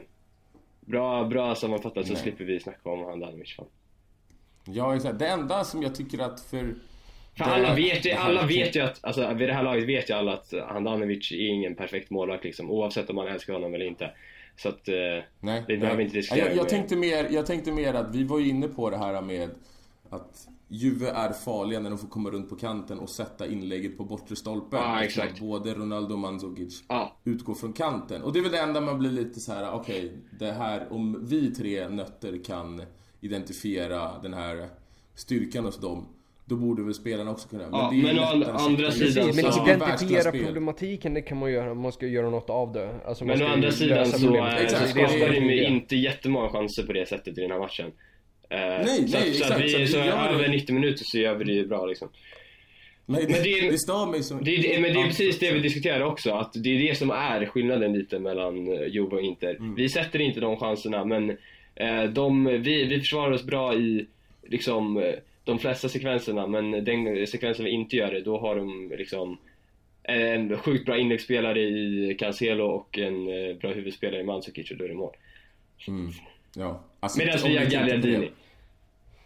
[0.80, 2.22] Bra, bra sammanfattat så Nej.
[2.22, 3.66] slipper vi snacka om Handanovic fan.
[4.64, 5.18] Ja, exakt.
[5.18, 6.74] Det enda som jag tycker att för...
[7.36, 10.14] För alla vet ju, alla vet ju att, alltså vid det här laget vet ju
[10.14, 14.10] alla att Handanovic är ingen perfekt målvakt liksom, oavsett om man älskar honom eller inte.
[14.56, 14.94] Så att, eh,
[15.40, 18.14] Nej, Det behöver vi inte diskutera Ja, jag, jag, tänkte mer, jag tänkte mer att
[18.14, 19.50] vi var ju inne på det här med
[20.10, 24.04] att Juve är farliga när de får komma runt på kanten och sätta inlägget på
[24.04, 24.80] bortre stolpen.
[24.80, 25.40] Eftersom exakt.
[25.40, 27.16] Både Ronaldo och Mandzukic ja.
[27.24, 28.22] utgår från kanten.
[28.22, 31.26] Och det är väl det enda man blir lite så här: okej, det här, om
[31.26, 32.82] vi tre nötter kan
[33.24, 34.68] identifiera den här
[35.14, 36.08] styrkan hos dem,
[36.44, 37.64] då borde väl spelarna också kunna.
[37.72, 38.22] Ja, det är men å
[38.58, 39.26] andra sidan.
[39.26, 41.74] Men så- identifiera problematiken, det kan man göra.
[41.74, 42.94] Man ska göra något av det.
[43.04, 46.92] Alltså, man Men å andra sidan så, så skapar de ju inte jättemånga chanser på
[46.92, 47.86] det sättet i den här matchen.
[48.50, 51.18] Eh, Nej, så, nej, så exakt, att vi, så vi så över 90 minuter så
[51.18, 52.08] gör vi det ju bra liksom.
[53.06, 54.44] Men det, Men det är- det stör mig som...
[54.44, 57.10] Det det, men det är precis det vi diskuterar också, att det är det som
[57.10, 59.54] är skillnaden lite mellan Juve och Inter.
[59.54, 59.74] Mm.
[59.74, 61.36] Vi sätter inte de chanserna, men
[62.12, 64.06] de, vi, vi försvarar oss bra i
[64.42, 68.92] liksom, eh, de flesta sekvenserna, men den sekvensen vi inte gör det, då har de
[68.98, 69.38] liksom
[70.02, 74.84] en sjukt bra inläggsspelare i Cancelo och en eh, bra huvudspelare i Mandzukic och då
[74.84, 75.16] är det mål.
[75.88, 76.10] Mm.
[76.56, 76.80] Ja.
[77.00, 78.30] Alltså, Medan vi har Gagliardini.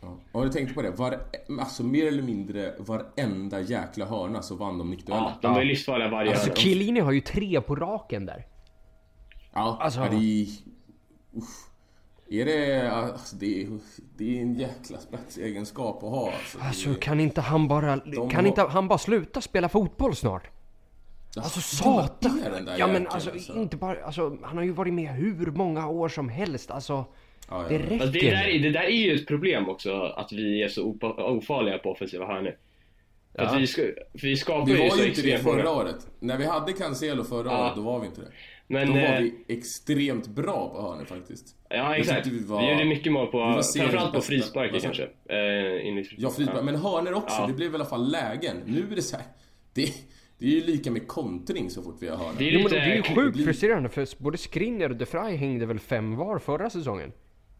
[0.00, 0.18] Ja.
[0.32, 1.20] Om du tänkte på det, var,
[1.60, 5.24] alltså mer eller mindre varenda jäkla hörna så vann de nickduellen.
[5.24, 6.54] Ja, de var ju livsfarliga varje Alltså.
[6.54, 8.46] Chiellini har ju tre på raken där.
[9.52, 10.46] Ja, Alltså- är det...
[11.38, 11.67] Uff.
[12.30, 12.90] Är det...
[12.92, 13.68] Alltså, det, är,
[14.16, 16.32] det är en jäkla spetsegenskap att ha.
[16.32, 20.16] Alltså, Alltså det, kan inte han bara, kan har- inte han bara sluta spela fotboll
[20.16, 20.48] snart?
[21.36, 22.40] Alltså satan!
[22.44, 23.56] är Ja men jäkeln, alltså alltså.
[23.56, 27.04] inte bara, alltså han har ju varit med hur många år som helst alltså.
[27.50, 27.80] Ja, Det ja.
[27.80, 27.98] räcker.
[27.98, 30.96] Fast det, där, är- det där är ju ett problem också, att vi är så
[31.18, 32.56] ofarliga på offensiva hörnor.
[33.32, 33.44] Ja.
[33.44, 35.70] att vi, ska, för vi skapar Vi ju var så ju inte det förra många.
[35.70, 36.06] året.
[36.20, 37.64] När vi hade Cancelo förra Ja.
[37.64, 38.32] året, då var vi inte det.
[38.66, 41.54] Men, då var eh, vi extremt bra på hörnor faktiskt.
[41.68, 42.26] Ja exakt.
[42.26, 45.02] Vi, vi var- gjorde mycket mål på, vi framförallt på frisparker kanske.
[45.28, 45.38] Eh,
[46.16, 46.64] Ja, frispark.
[46.64, 47.36] Men hörnor också.
[47.40, 47.46] Ja.
[47.46, 48.56] Det blev i alla fall lägen.
[48.66, 49.26] Nu är det så här.
[49.72, 49.94] Det,
[50.38, 52.32] det är ju lika med kontring så fort vi har hörnor.
[52.38, 52.74] Det är lite...
[52.74, 56.16] det är ju sjukt blir- frustrerande för både Skriniar och De Vrij hängde väl fem
[56.16, 57.12] var förra säsongen?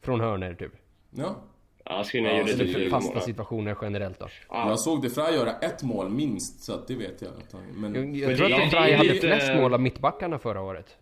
[0.03, 0.73] Från hörnor typ.
[1.11, 1.37] Ja.
[1.85, 3.23] Ja, Skriniar Ja, gjorde så typ det är fyra Fasta mål.
[3.23, 4.29] situationer generellt då.
[4.49, 4.68] Ja.
[4.68, 7.31] Jag såg De Vrij göra ett mål minst, så att det vet jag.
[7.75, 10.38] Men Jag, jag tror att De det Vrij är hade lite- flest mål av mittbackarna
[10.38, 10.97] förra året.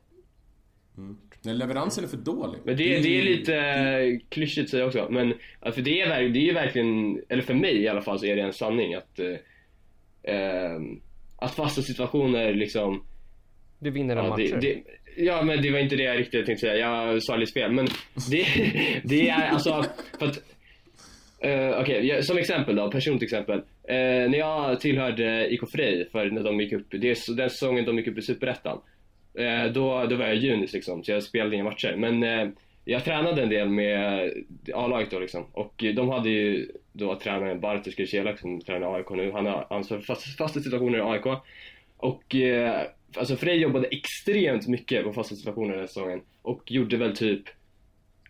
[1.46, 2.60] När leveransen är för dålig.
[2.64, 5.34] Men det, det är lite klyschigt att säga också, men
[5.74, 8.42] för det är, det är verkligen, eller för mig i alla fall så är det
[8.42, 10.80] en sanning att eh, eh,
[11.38, 13.02] att fasta situationer liksom
[13.78, 14.58] Du vinner en Ja, matcher.
[14.60, 14.82] det, det,
[15.24, 17.86] ja men det var inte det jag riktigt tänkte säga, jag sa lite fel men
[18.30, 18.46] det,
[19.04, 19.84] det är alltså
[20.18, 20.42] för att
[21.38, 23.58] eh, Okej, jag- som exempel då, personligt exempel.
[23.88, 23.94] Eh,
[24.30, 27.98] när jag tillhörde IK Frej för när de gick upp, det är den säsongen de
[27.98, 28.80] gick upp i Superettan.
[29.36, 31.94] Eh, då, då var jag junis liksom, så jag spelade inga matcher.
[31.96, 32.48] Men eh,
[32.84, 34.32] jag tränade en del med
[34.74, 35.44] A-laget då liksom.
[35.52, 39.32] Och de hade ju då tränaren Bartosz Grzelak som tränar AIK nu.
[39.32, 41.26] Han har ansvar för fasta, fasta situationer i AIK.
[41.96, 42.82] Och eh,
[43.16, 46.20] alltså Frej jobbade extremt mycket på fasta situationer den här säsongen.
[46.42, 47.42] Och gjorde väl typ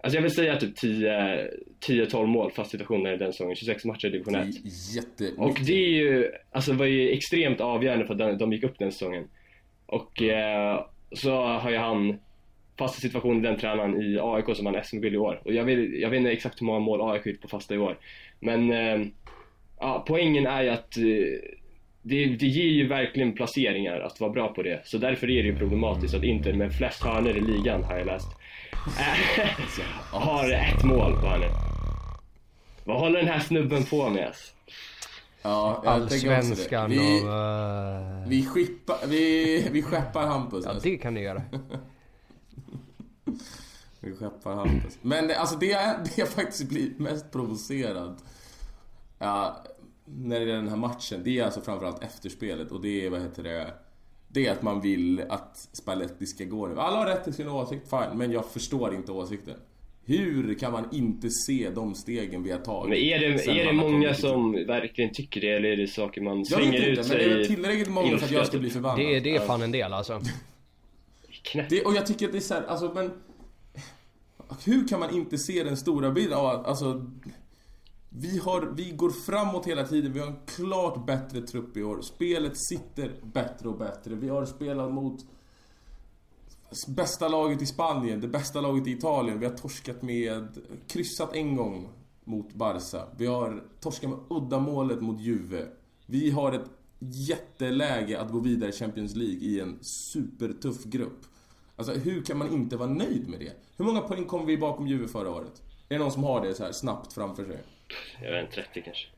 [0.01, 1.51] Alltså jag vill säga typ 10
[1.87, 4.47] 10-12 mål fasta situationer den säsongen, 26 matcher i division Det 1.
[4.47, 5.39] är jättemycket.
[5.39, 8.79] Och det är ju, alltså var ju extremt avgörande för att de, de gick upp
[8.79, 9.29] den säsongen.
[9.87, 12.19] Och eh, så har ju han
[12.79, 15.41] fasta situation den tränaren i AIK som han SM-guld i år.
[15.45, 17.79] Och jag vet, jag vet inte exakt hur många mål AIK gjort på fasta i
[17.79, 17.99] år.
[18.41, 19.07] Men eh,
[19.81, 21.03] ja, poängen är ju att eh,
[22.03, 24.81] det, det ger ju verkligen placeringar att vara bra på det.
[24.85, 28.07] Så därför är det ju problematiskt att Inter med flest hörnor i ligan har jag
[28.07, 28.29] läst.
[30.13, 31.51] har ett mål på hörnor.
[32.85, 34.27] Vad håller den här snubben på med?
[34.27, 34.53] alltså?
[35.47, 36.37] Ja, jag tänker också det.
[36.37, 37.33] Allsvenskan Vi, och...
[37.33, 40.65] eh, vi, skippar, vi, vi skeppar Hampus.
[40.65, 41.43] Ja, det kan ni göra.
[44.01, 44.99] Vi skeppar Hampus.
[45.03, 45.73] Men alltså det
[46.05, 48.17] det jag faktiskt blir mest provocerad
[49.19, 49.65] ja,
[50.05, 53.23] när det är den här matchen, det är alltså framförallt efterspelet och det är, vad
[53.23, 53.75] heter det,
[54.29, 56.81] det är att man vill att Spalletti ska gå nu.
[56.81, 59.57] Alla har rätt till sin åsikt, fine, men jag förstår inte åsikten.
[60.09, 62.89] Hur kan man inte se de stegen vi har tagit?
[62.91, 63.27] Men är det,
[63.61, 66.89] är det många som verkligen tycker det eller är det saker man Jag slänger vet
[66.89, 68.99] ut inte, men det är sig tillräckligt många för att jag ska bli förbannad.
[68.99, 69.41] Det, är- det är Ja.
[69.47, 70.21] fan en del alltså.
[71.71, 73.11] Det, och jag tycker att det är såhär, alltså men...
[74.65, 77.07] Hur kan man inte se den stora bilden av att, alltså...
[78.09, 82.03] Vi, har, vi går framåt hela tiden, vi har en klart bättre trupp i år.
[82.03, 84.15] Spelet sitter bättre och bättre.
[84.15, 85.21] Vi har spelat mot
[86.89, 89.41] bästa laget i Spanien, det bästa laget i Italien.
[89.41, 90.49] Vi har torskat med,
[90.89, 91.89] kryssat en gång
[92.25, 93.07] mot Barca.
[93.19, 95.67] Vi har torskat med uddamålet mot Juve.
[96.07, 101.21] Vi har ett jätteläge att gå vidare i Champions League i en supertuff grupp.
[101.77, 103.53] Alltså hur kan man inte vara nöjd med det?
[103.77, 105.63] Hur många poäng kom vi bakom Juve förra året?
[105.89, 107.59] Är det någon som har det så här snabbt framför sig?
[108.23, 109.09] Jag vet inte, 30 kanske.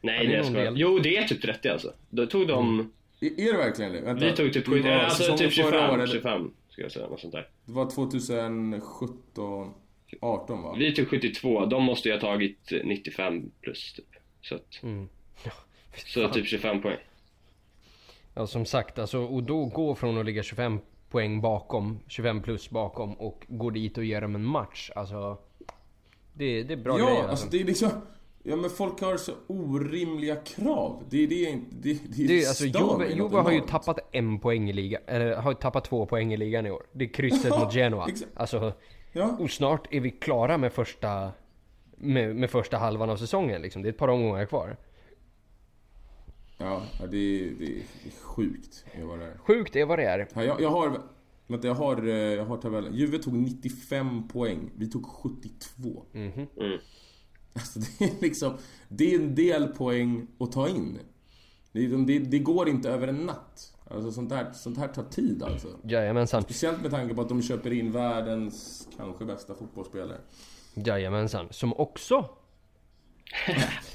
[0.00, 0.74] Nej, det är det en del.
[0.76, 1.92] Jo, det är typ 30 alltså.
[2.10, 2.92] Då tog de...
[3.20, 4.00] Är är det verkligen det?
[4.00, 4.24] Vänta.
[4.24, 6.10] Vi tog typ Det 70, var alltså typ förra 25, året.
[6.10, 7.48] 25 ska jag säga, något sånt där.
[7.64, 9.74] Det var 2017,
[10.20, 10.74] 18 va?
[10.78, 14.06] Vi tog 72, de måste ju ha tagit 95 plus typ.
[14.40, 15.08] Så, att, Mm.
[16.06, 16.98] så typ 25 poäng.
[18.34, 20.78] Ja som sagt alltså, och då gå från att ligga 25
[21.10, 24.90] poäng bakom, 25 plus bakom och gå dit och ge dem en match.
[24.96, 25.38] Alltså.
[26.32, 27.48] Det, det är bra ja, grejer alltså alltså.
[27.50, 27.90] det är liksom...
[28.44, 31.04] Ja men folk har så orimliga krav.
[31.10, 31.76] Det är det inte...
[31.76, 35.02] Det, det, Det, är- alltså, stör Juve, Juve har ju tappat en poäng i ligan,
[35.06, 36.82] eller har ju tappat två poäng i ligan i år.
[36.92, 38.08] Det är krysset Ja, mot Genoa.
[38.08, 38.30] exakt.
[38.36, 38.72] Alltså,
[39.12, 41.32] Ja, och snart är vi klara med första,
[41.96, 43.82] med, med första halvan av säsongen liksom.
[43.82, 44.76] Det är ett par omgångar kvar.
[46.58, 47.82] ja det, är, det är
[48.22, 48.84] sjukt.
[48.96, 49.38] Det var det är.
[49.38, 50.28] Sjukt är vad det är.
[50.34, 51.00] Ja, jag, jag har...
[51.46, 52.94] Vänta, jag har, eh, jag har tabellen.
[52.94, 54.70] Juve tog 95 poäng.
[54.76, 56.02] Vi tog 72.
[56.12, 56.46] Mhm.
[56.60, 56.78] Mm.
[57.54, 58.56] Alltså det är liksom...
[58.88, 60.98] Det är en del poäng att ta in.
[61.72, 63.72] Det, det, det går inte över en natt.
[63.90, 65.68] Alltså sånt här, sånt här tar tid alltså.
[65.84, 66.42] Jajamensan.
[66.42, 70.18] Speciellt med tanke på att de köper in världens kanske bästa fotbollsspelare.
[70.74, 71.46] Jajamensan.
[71.50, 72.28] Som också...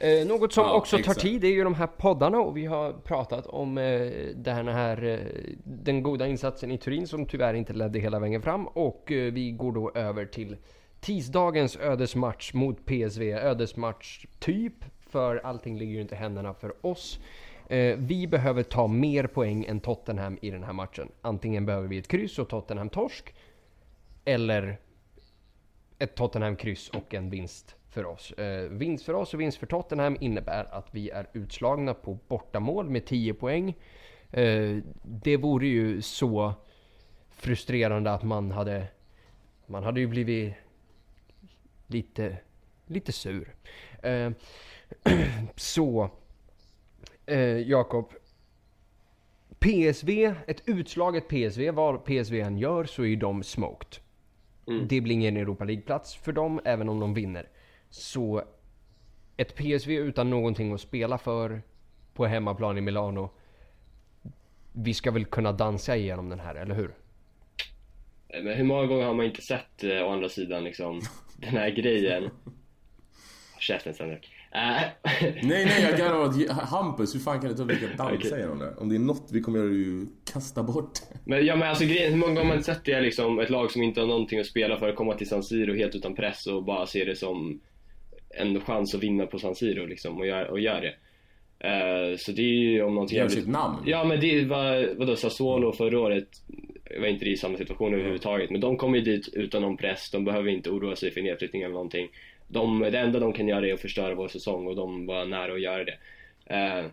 [0.00, 1.20] eh, något som Ja, också tar exakt.
[1.20, 5.18] tid är ju de här poddarna och vi har pratat om eh, den här eh,
[5.64, 9.50] den goda insatsen i Turin som tyvärr inte ledde hela vägen fram och eh, vi
[9.50, 10.56] går då över till
[11.06, 13.32] tisdagens ödesmatch mot PSV.
[13.32, 17.20] Ödesmatch typ för allting ligger ju inte i händerna för oss.
[17.68, 21.08] Eh, vi behöver ta mer poäng än Tottenham i den här matchen.
[21.22, 23.34] Antingen behöver vi ett kryss och Tottenham torsk
[24.24, 24.78] eller
[25.98, 28.32] ett Tottenham-kryss och en vinst för oss.
[28.32, 32.90] Eh, vinst för oss och vinst för Tottenham innebär att vi är utslagna på bortamål
[32.90, 33.76] med 10 poäng.
[34.30, 36.54] Eh, det vore ju så
[37.30, 38.86] frustrerande att man hade...
[39.68, 40.54] Man hade ju blivit
[41.86, 42.36] lite,
[42.86, 43.54] lite sur.
[44.02, 44.30] Eh,
[45.56, 46.10] så,
[47.26, 48.12] eh, Jakob.
[49.58, 53.98] PSV, ett utslaget PSV, vad PSV än gör så är de smoked.
[54.68, 54.88] Mm.
[54.88, 57.48] Det blir ingen Europa League-plats för dem, även om de vinner.
[57.90, 58.42] Så
[59.36, 61.62] ett PSV utan någonting att spela för
[62.14, 63.30] på hemmaplan i Milano.
[64.72, 66.94] Vi ska väl kunna dansa igenom den här, eller hur?
[68.28, 71.00] Men hur många gånger har man inte sett eh, å andra sidan liksom
[71.36, 72.30] den här grejen?
[73.58, 74.30] Käften Sandrak.
[74.52, 74.60] Äh,
[75.22, 77.14] Nej, nej, jag garvar Hampus.
[77.14, 78.40] Hur fan kan du ta vilka dansa Okej.
[78.40, 78.74] genom det?
[78.76, 80.98] Om det är något vi kommer göra är ju kasta bort.
[81.24, 83.70] men, ja, men alltså, grejen, hur många gånger har man sett det liksom, ett lag
[83.70, 86.64] som inte har någonting att spela för komma till San Siro helt utan press och
[86.64, 87.60] bara se det som
[88.30, 90.94] en chans att vinna på San Siro liksom, och gör, och gör det.
[91.68, 93.76] Eh, så det är ju om någonting Gör sitt namn.
[93.86, 96.28] Ja men det var, vadå Sassuolo förra året
[97.00, 100.24] var inte i samma situation överhuvudtaget men de kom ju dit utan någon press, de
[100.24, 102.08] behöver inte oroa sig för nedflyttning eller någonting.
[102.48, 105.52] De, det enda de kan göra är att förstöra vår säsong och de var nära
[105.52, 105.98] att göra det.
[106.46, 106.84] Eh,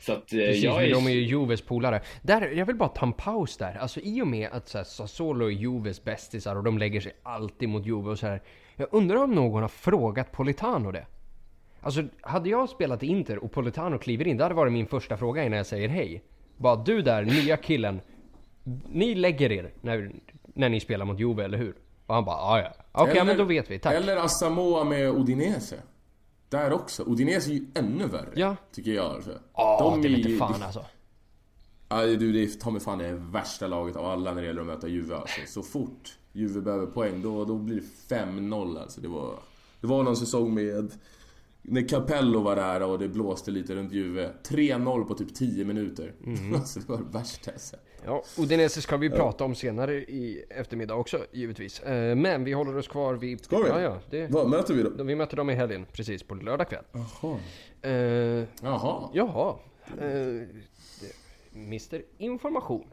[0.00, 0.90] så att eh, Precis, jag är...
[0.90, 2.00] de är ju Juves polare.
[2.22, 3.78] Där, jag vill bara ta en paus där.
[3.80, 7.12] Alltså i och med att så här, Sassuolo är Juves bästisar och de lägger sig
[7.22, 8.42] alltid mot Juve och så här.
[8.76, 11.06] Jag undrar om någon har frågat Politano det?
[11.80, 15.16] Alltså, hade jag spelat i Inter och Politano kliver in, det hade varit min första
[15.16, 16.22] fråga innan jag säger hej.
[16.56, 18.00] Bara du där, nya killen.
[18.88, 20.12] Ni lägger er när,
[20.54, 21.74] när ni spelar mot Juve, eller hur?
[22.06, 22.72] Och han bara, "Ah, ja.
[22.92, 23.78] Okej, Eller- men då vet vi.
[23.78, 23.94] Tack.
[23.94, 25.76] Eller Asamoah med Udinese.
[26.48, 27.04] Där också.
[27.06, 28.28] Udinese är ju ännu värre.
[28.34, 28.56] Ja.
[28.72, 29.38] Tycker jag alltså.
[29.54, 30.84] Ja, det är ju- fan alltså.
[31.88, 34.60] Ja, du, det är ta mig fan det värsta laget av alla när det gäller
[34.60, 35.40] att möta Juve alltså.
[35.46, 39.00] Så fort Juve behöver poäng, då, då blir det 5-0 alltså.
[39.00, 39.34] Det var...
[39.80, 40.92] Det var någon säsong med
[41.62, 44.30] när Capello var där och det blåste lite runt Juve.
[44.48, 46.12] 3-0 på typ 10 minuter.
[46.26, 46.54] Mm.
[46.60, 47.86] alltså det var det värsta jag sett.
[48.06, 51.80] Ja, Udinese ska vi prata om senare i eftermiddag också givetvis.
[51.80, 53.44] Eh, Men vi håller oss kvar vid...
[53.44, 53.68] Ska vi?
[53.68, 54.00] Ja, ja.
[54.10, 55.04] Det, Vad möter vi då?
[55.04, 56.84] vi möter dem i helgen, precis på lördag kväll.
[56.92, 57.38] Jaha.
[57.82, 59.10] Eh, Jaha.
[59.14, 59.56] Jaha.
[60.00, 60.42] Eh,
[61.54, 62.86] Mr Information.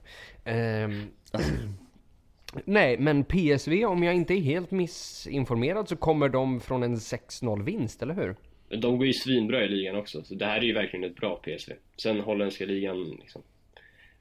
[0.45, 1.03] Ehm,
[2.65, 7.63] nej, men PSV, om jag inte är helt missinformerad så kommer de från en 6-0
[7.63, 8.35] vinst, eller hur?
[8.77, 11.35] De går ju svinbra i ligan också, så det här är ju verkligen ett bra
[11.43, 11.73] PSV.
[12.01, 13.41] Sen holländska ligan liksom.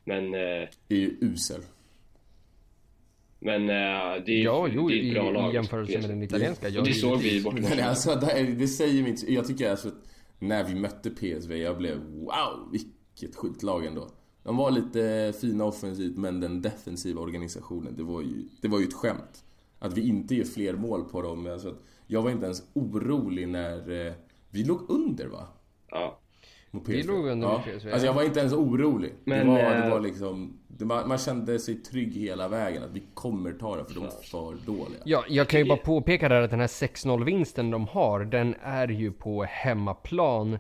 [0.07, 1.61] Men, eh, är ju usel.
[3.39, 5.53] men eh, det är Ja, jo, det är i, ett bra lag.
[5.53, 6.69] i jämförelse med den italienska.
[6.69, 9.33] Ja, det såg vi bort Men alltså, det, det säger mig inte...
[9.33, 9.95] Jag tycker alltså att
[10.39, 14.09] när vi mötte PSV, jag blev wow, vilket skitlag ändå.
[14.43, 18.85] De var lite fina offensivt, men den defensiva organisationen, det var ju, det var ju
[18.85, 19.45] ett skämt.
[19.79, 21.47] Att vi inte gör fler mål på dem.
[21.47, 24.07] Alltså, att jag var inte ens orolig när...
[24.07, 24.13] Eh,
[24.51, 25.49] vi låg under va?
[25.91, 26.21] Ja.
[26.77, 27.13] Mot Vi PSV.
[27.13, 27.53] låg under ja.
[27.53, 29.13] mot PSV, Alltså jag var inte ens orolig.
[29.25, 30.59] Men, det, var, det eh, var liksom...
[30.69, 34.05] Det var, man kände sig trygg hela vägen att vi kommer ta det för de
[34.05, 35.01] är för dåliga.
[35.05, 38.55] Ja, jag kan ju bara påpeka där att den här 6-0 vinsten de har, den
[38.63, 40.59] är ju på hemmaplan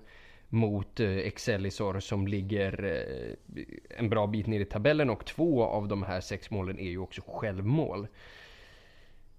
[0.48, 3.64] mot eh, Excelsior som ligger eh,
[3.98, 6.98] en bra bit ner i tabellen och två av de här sex målen är ju
[6.98, 8.06] också självmål.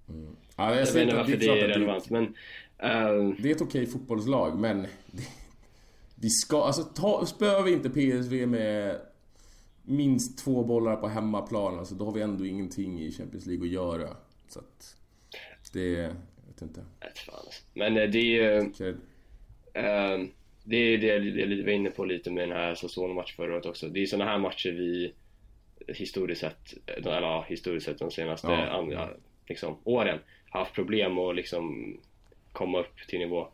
[0.07, 0.15] Ja,
[0.57, 2.23] jag Jag vet inte varför det är det relevant, men...
[2.77, 4.87] eh, Det är ett okej fotbollslag, men...
[6.21, 6.63] Vi ska...
[6.63, 8.99] Alltså, ta, spöar vi inte PSV med
[9.83, 13.73] minst två bollar på hemmaplan, alltså, då har vi ändå ingenting i Champions League att
[13.73, 14.17] göra.
[14.47, 14.95] Så att...
[15.73, 15.89] Det...
[15.91, 16.09] Jag
[16.47, 16.85] vet inte.
[16.99, 17.63] alltså.
[17.73, 18.67] Men eh, det är ju...
[18.67, 18.95] Okej.
[19.73, 20.27] Eh,
[20.63, 23.87] det är det jag var inne på lite med den här Sassuolo-matchen förra året också.
[23.87, 25.13] Det är sådana här matcher vi
[25.87, 28.69] historiskt sett, eller ja, historiskt sett de senaste Ja.
[28.69, 29.09] andra,
[29.45, 31.97] liksom, åren haft problem att liksom
[32.51, 33.47] komma upp till nivå.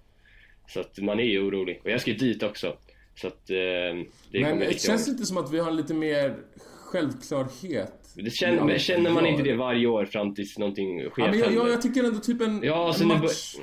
[0.68, 1.82] Så att man är ju orolig.
[1.84, 2.78] Och jag ska ju dit också.
[3.16, 4.06] Så att eh, det
[4.42, 5.20] Men det känns långt.
[5.20, 6.36] lite som att vi har lite mer
[6.84, 7.94] självklarhet.
[8.16, 11.40] det känner, men känner man inte det varje år fram tills någonting Ja, skevt men
[11.40, 13.56] jag, jag, jag tycker ändå typ en, Ja, en så nu match...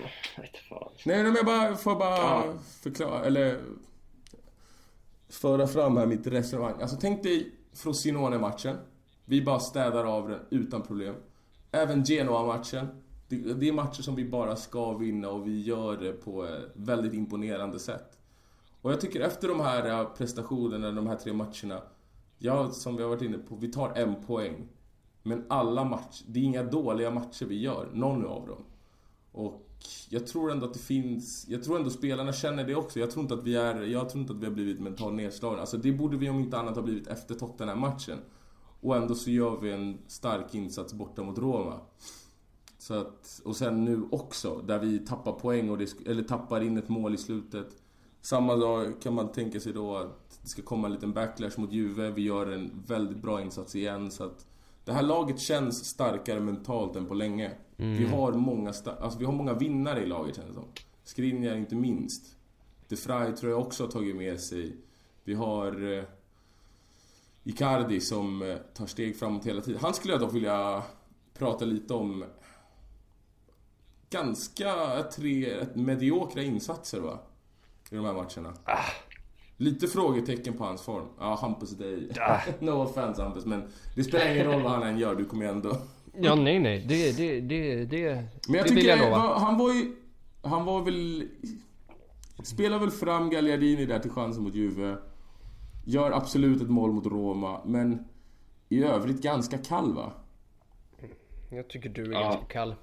[0.70, 0.88] bör...
[1.04, 2.54] Nej men jag bara, får bara Ja.
[2.82, 3.56] förklara, eller
[5.28, 6.74] föra fram här mitt resonemang.
[6.80, 8.76] Alltså tänk dig Frosinone-matchen.
[9.24, 11.14] Vi bara städar av den utan problem.
[11.72, 12.86] Även Genoa-matchen.
[13.30, 16.70] Det, det är matcher som vi bara ska vinna och vi gör det på ett
[16.74, 18.18] väldigt imponerande sätt.
[18.82, 21.82] Och jag tycker efter de här eh, prestationerna, de här tre matcherna.
[22.38, 24.68] Ja, som vi har varit inne på, vi tar en poäng.
[25.22, 28.64] Men alla matcher, det är inga dåliga matcher vi gör, någon av dem.
[29.32, 29.66] Och
[30.08, 33.00] jag tror ändå att det finns, jag tror ändå spelarna känner det också.
[33.00, 35.60] Jag tror inte att vi är, jag tror inte att vi har blivit mentalt nedslagna.
[35.60, 38.18] Alltså det borde vi om inte annat ha blivit efter Tottenham-matchen.
[38.80, 41.80] Och ändå så gör vi en stark insats borta mot Roma.
[42.80, 46.78] Så att, och sen nu också, där vi tappar poäng och det, eller tappar in
[46.78, 47.76] ett mål i slutet.
[48.20, 51.72] Samma dag kan man tänka sig då att det ska komma en liten backlash mot
[51.72, 52.10] Juve.
[52.10, 54.10] Vi gör en väldigt bra insats igen.
[54.10, 54.46] Så att
[54.84, 57.52] det här laget känns starkare mentalt än på länge.
[57.76, 60.68] Vi, har många alltså, vi har många vinnare i laget känns det som.
[61.04, 62.36] Skriniar inte minst.
[62.88, 64.76] De Frey tror jag också har tagit med sig.
[65.24, 66.04] Vi har eh,
[67.44, 69.80] Icardi som eh, tar steg framåt hela tiden.
[69.82, 70.82] Han skulle jag dock vilja
[71.34, 72.24] prata lite om
[74.10, 77.18] ganska tre mediokra insatser va?
[77.90, 78.54] I de här matcherna.
[79.56, 81.06] Lite frågetecken på hans form.
[81.18, 82.08] Ja, Hampus dig.
[82.58, 83.62] no offense Hampus, men
[83.96, 85.76] det spelar ingen roll vad han än gör, du kommer ändå...
[86.20, 86.84] Ja, nej, nej.
[86.88, 88.14] Det, det, det, det,
[88.48, 89.10] Men jag det tycker, jag lova.
[89.18, 89.96] va- han var ju...
[90.42, 91.28] Han var väl...
[92.42, 94.96] Spelar väl fram Gagliardini där till chansen mot Juve.
[95.84, 98.04] Gör absolut ett mål mot Roma, men
[98.68, 100.12] i övrigt ganska kall va?
[101.50, 102.20] Jag tycker du är Ja.
[102.22, 102.74] ganska kall.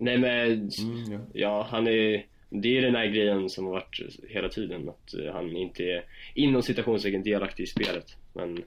[0.00, 1.18] Nej men, Mm, ja.
[1.32, 2.26] ja han är...
[2.50, 4.88] Det är den här grejen som har varit hela tiden.
[4.88, 8.16] Att han inte är inom citationstecken delaktig i spelet.
[8.32, 8.62] Men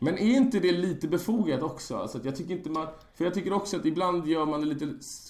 [0.00, 1.96] Men är inte det lite befogat också?
[1.96, 2.86] Alltså att jag tycker inte man...
[3.14, 4.86] För jag tycker också att ibland gör man det lite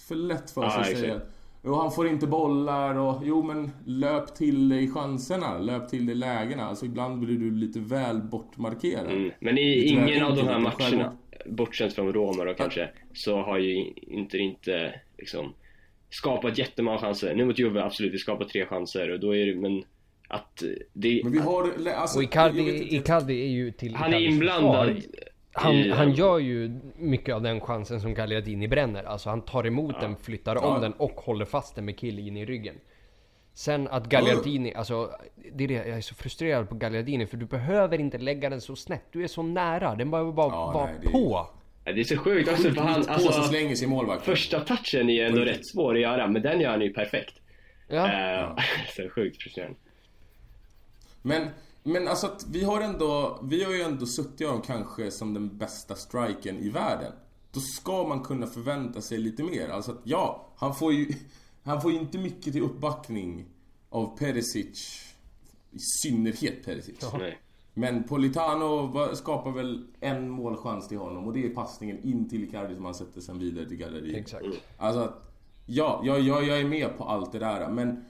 [0.09, 1.21] för lätt för sig Ja, att säga
[1.65, 3.23] Jo, han får inte bollar och...
[3.25, 5.59] Jo, men löp till dig chanserna.
[5.59, 6.65] Löp till dig lägena.
[6.65, 9.07] Alltså ibland blir du lite väl bortmarkerad.
[9.07, 9.31] Mm.
[9.41, 11.17] Men i ingen av de här att matcherna,
[11.47, 15.55] bortsett från Roma då kanske, så har ju inte inte liksom
[16.11, 17.35] skapat jättemånga chanser.
[17.35, 19.85] Nu mot Juve, absolut, vi skapar tre chanser och då är det, men
[20.29, 20.63] att
[20.93, 21.21] det...
[21.25, 21.73] Men vi har...
[21.97, 22.97] Alltså, Och Icardi.
[22.97, 25.13] Icardi är ju till han är inblandad försvar.
[25.53, 29.05] Han, i- han gör ju mycket av den chansen som Gagliardini bränner.
[29.05, 30.79] Alltså han tar emot den, flyttar om Ja.
[30.81, 32.75] den och håller fast den med kille in i ryggen.
[33.55, 35.11] Sen att Gagliardini, alltså
[35.53, 38.61] det är det, jag är så frustrerad på Gagliardini för du behöver inte lägga den
[38.61, 39.03] så snett.
[39.13, 41.47] Du är så nära, den behöver bara Ja, vara nej, på.
[41.85, 44.25] Ja, Det är så sjukt också för han, alltså, slänger sig målvakten.
[44.37, 45.45] första touchen är ändå Oj.
[45.45, 47.35] rätt svår att göra, men den gör han ju perfekt.
[47.89, 48.07] Ja.
[48.13, 48.57] Eh,
[48.97, 49.77] så sjukt frustrerande.
[51.23, 51.49] Men,
[51.83, 55.59] men alltså att vi har ändå, vi har ju ändå suttit honom kanske som den
[55.59, 57.13] bästa striken i världen.
[57.53, 59.69] Då ska man kunna förvänta sig lite mer.
[59.69, 61.09] Alltså att ja, han får ju,
[61.63, 63.45] han får ju inte mycket till uppbackning
[63.91, 65.07] av Perisic.
[65.73, 67.13] I synnerhet Perisic.
[67.19, 67.39] Nej.
[67.81, 72.75] Men Politano skapar väl en målchans till honom och det är passningen in till Icardi
[72.75, 74.17] som han sätter sen vidare till galleriet.
[74.17, 74.45] Exakt.
[74.79, 75.33] Alltså att,
[75.67, 78.05] ja, jag, jag, jag är med på allt det där men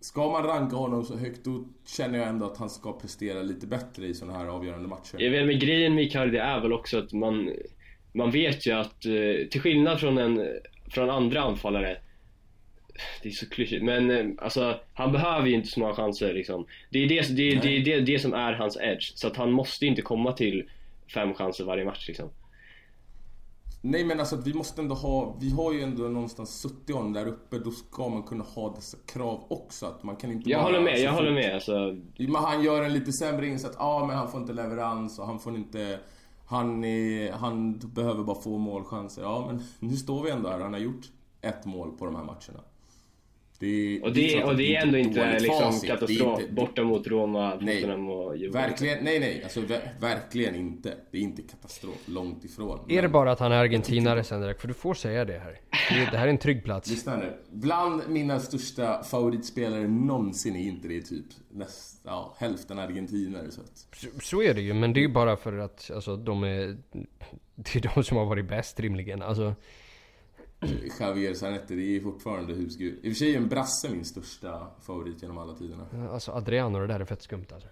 [0.00, 3.66] Ska man ranka honom så högt då känner jag ändå att han ska prestera lite
[3.66, 5.16] bättre i såna här avgörande matcher.
[5.18, 7.50] Jag vet, men grejen med Icardi är väl också att man,
[8.12, 10.40] man vet ju att eh, till skillnad från, en,
[10.90, 11.98] från andra anfallare
[13.22, 16.66] det är så klyschigt, men eh, alltså han behöver ju inte så många chanser liksom.
[16.90, 19.86] Det är det, det, det, det, det som är hans edge, så att han måste
[19.86, 20.70] inte komma till
[21.14, 22.30] fem chanser varje match liksom.
[23.82, 27.26] Nej men alltså vi måste ändå ha, vi har ju ändå någonstans suttit honom där
[27.26, 29.86] uppe, då ska man kunna ha dessa krav också.
[29.86, 31.96] Att man kan inte Jag bara, håller med, alltså, jag håller med alltså.
[32.18, 35.38] Men han gör en lite sämre insats, ja men han får inte leverans och han
[35.38, 35.98] får inte...
[36.46, 39.22] Han, är, han behöver bara få målchanser.
[39.22, 41.04] Ja men nu står vi ändå här, han har gjort
[41.40, 42.60] ett mål på de här matcherna.
[43.60, 45.80] Det Och det, klart och det är ändå inte liksom facit.
[45.82, 47.84] Det katastrof inte- borta mot Roma, Nej.
[47.92, 48.54] Och Juventus.
[48.70, 50.94] Verkligen, nej nej, alltså ver- verkligen inte.
[51.10, 52.78] Det är inte katastrof, långt ifrån.
[52.88, 54.60] Är det bara att han är argentinare Sendrak?
[54.60, 55.60] För du får säga det här.
[55.90, 56.90] Det, det här är en trygg plats.
[56.90, 57.32] Lyssna nu.
[57.52, 63.50] Bland mina största favoritspelare någonsin är inte det typ näst, ja, hälften argentinare.
[63.50, 66.16] Så att, Så, så är det ju, men det är ju bara för att alltså,
[66.16, 66.76] de är...
[67.54, 69.22] Det är de som har varit bäst rimligen.
[69.22, 69.54] Alltså,
[71.00, 72.94] Javier Zanetti, det är fortfarande husgud.
[73.02, 75.86] I och för sig är en brasse min största favorit genom alla tiderna.
[76.12, 77.68] alltså Adriano, det där är fett skumt alltså.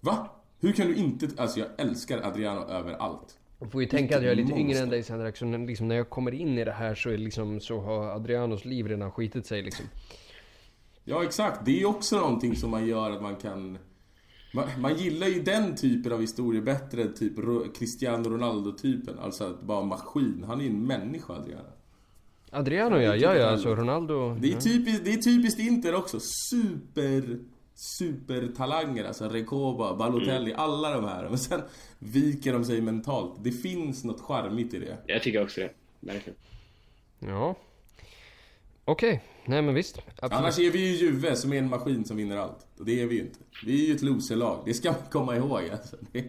[0.00, 0.28] Va?
[0.60, 1.28] Hur kan du inte...
[1.36, 3.38] Alltså jag älskar Adriano över allt.
[3.60, 4.60] Du får ju tänka att jag är lite monster.
[4.64, 7.10] yngre än dig Sendrak, så när- liksom, när jag kommer in i det här så,
[7.10, 9.86] är liksom, så har Adrianos liv redan skitit sig liksom.
[11.04, 13.78] Ja exakt, det är också någonting som man gör att man kan...
[14.54, 17.32] Man, man gillar ju den typen av historier bättre än typ
[17.78, 19.18] Cristiano Ronaldo-typen.
[19.18, 20.44] Alltså att bara maskin.
[20.46, 21.68] Han är ju en människa Adriano.
[22.50, 24.34] Adriano ja, ja ja, alltså Ronaldo...
[24.34, 24.60] Det är, ja.
[24.60, 26.20] typiskt, det är typiskt Inter också.
[26.20, 27.38] Super,
[27.74, 29.04] super talanger.
[29.04, 31.28] Alltså Recoba, Balotelli, alla de här.
[31.28, 31.62] Men sen
[31.98, 33.44] viker de sig mentalt.
[33.44, 34.98] Det finns något charmigt i det.
[35.06, 35.70] Jag tycker också det.
[36.00, 36.38] Verkligen.
[37.18, 37.54] Ja.
[38.84, 39.98] Okej, nej men visst.
[39.98, 40.32] Absolut.
[40.32, 42.66] Annars är vi ju Juve som är en maskin som vinner allt.
[42.78, 43.38] Och det är vi ju inte.
[43.66, 44.62] Vi är ju ett loserlag.
[44.64, 45.62] Det ska man komma ihåg.
[45.72, 45.96] Alltså.
[46.12, 46.24] Det,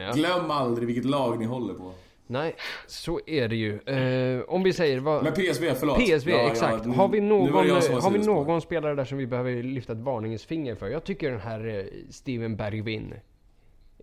[0.00, 0.12] Ja.
[0.12, 1.92] Glöm aldrig vilket lag ni håller på.
[2.30, 2.56] Nej,
[2.86, 3.78] så är det ju.
[3.80, 5.24] Eh, om vi säger vad...
[5.24, 5.98] Men PSV, förlåt.
[5.98, 6.84] PSV, Ja, ja, exakt.
[6.86, 9.98] nu- har vi någon, det har vi någon spelare där som vi behöver lyfta ett
[9.98, 10.88] varningens finger för?
[10.88, 13.14] Jag tycker den här eh, Steven Bergvin.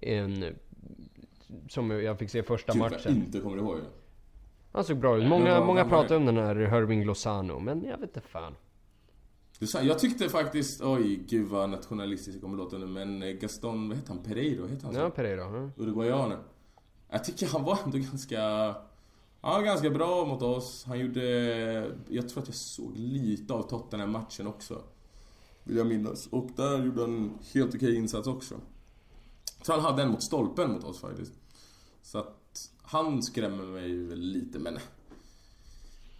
[0.02, 0.46] En...
[1.70, 3.16] Som jag fick se första Gud, vad jag matchen.
[3.16, 3.84] inte kommer ihåg det.
[4.72, 5.28] Han såg bra ut.
[5.28, 8.56] Många, många pratar om den här Herving Lozano, men jag vet inte fan.
[9.84, 13.98] Jag tyckte faktiskt, oj gud vad nationalistiskt jag kommer låta nu, men eh, Gaston, vad
[13.98, 14.24] heter han?
[14.24, 15.00] Pereiro, heter han så?
[15.00, 15.42] Ja, Pereira.
[15.42, 15.70] Ja.
[15.84, 16.38] Uruguayanen.
[17.10, 18.42] Jag tycker han var ändå ganska...
[19.42, 20.84] Han var ganska bra mot oss.
[20.88, 21.22] Han gjorde...
[22.10, 24.82] Jag tror att jag såg lite av Tottenham-matchen också.
[25.64, 26.28] Vill jag minnas.
[26.28, 28.56] Och där gjorde han en helt okej insats också.
[29.62, 31.34] Så han hade en mot stolpen mot oss faktiskt.
[32.02, 34.80] Så att han skrämmer mig väl lite men...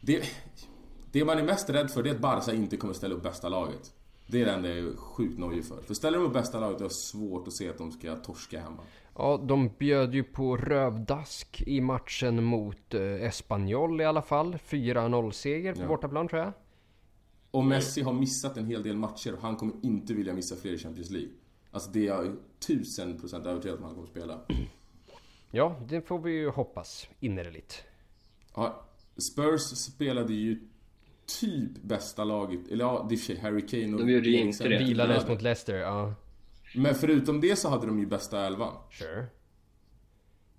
[0.02, 0.24] Det,
[1.12, 3.50] det man är mest rädd för det är att Barca inte kommer ställa upp bästa
[3.50, 3.94] laget.
[4.28, 5.82] Det är det enda jag är sjukt nojig för.
[5.82, 8.16] För ställer de upp bästa laget, då har jag svårt att se att de ska
[8.16, 8.84] torska hemma.
[9.16, 14.54] ja, de bjöd ju på rövdask i matchen mot eh, Espanyol i alla fall.
[14.70, 15.88] 4-0 seger på Ja.
[15.88, 16.54] bortaplan tror jag.
[17.52, 20.72] Och Messi har missat en hel del matcher och han kommer inte vilja missa fler
[20.74, 21.30] i Champions League.
[21.72, 22.36] Alltså det är jag
[22.68, 24.40] tusen procent övertygad om att han kommer spela.
[25.52, 27.84] Ja, det får vi ju hoppas innerligt.
[28.56, 28.86] Ja,
[29.18, 30.60] Spurs spelade ju
[31.42, 34.38] typ bästa laget, eller ja, det är för sig Harry Kane och De gjorde ju
[34.38, 34.78] inte det.
[34.78, 36.14] Vilades mot Leicester, ja.
[36.76, 38.74] Men förutom det så hade de ju bästa elvan.
[38.92, 39.26] Sure.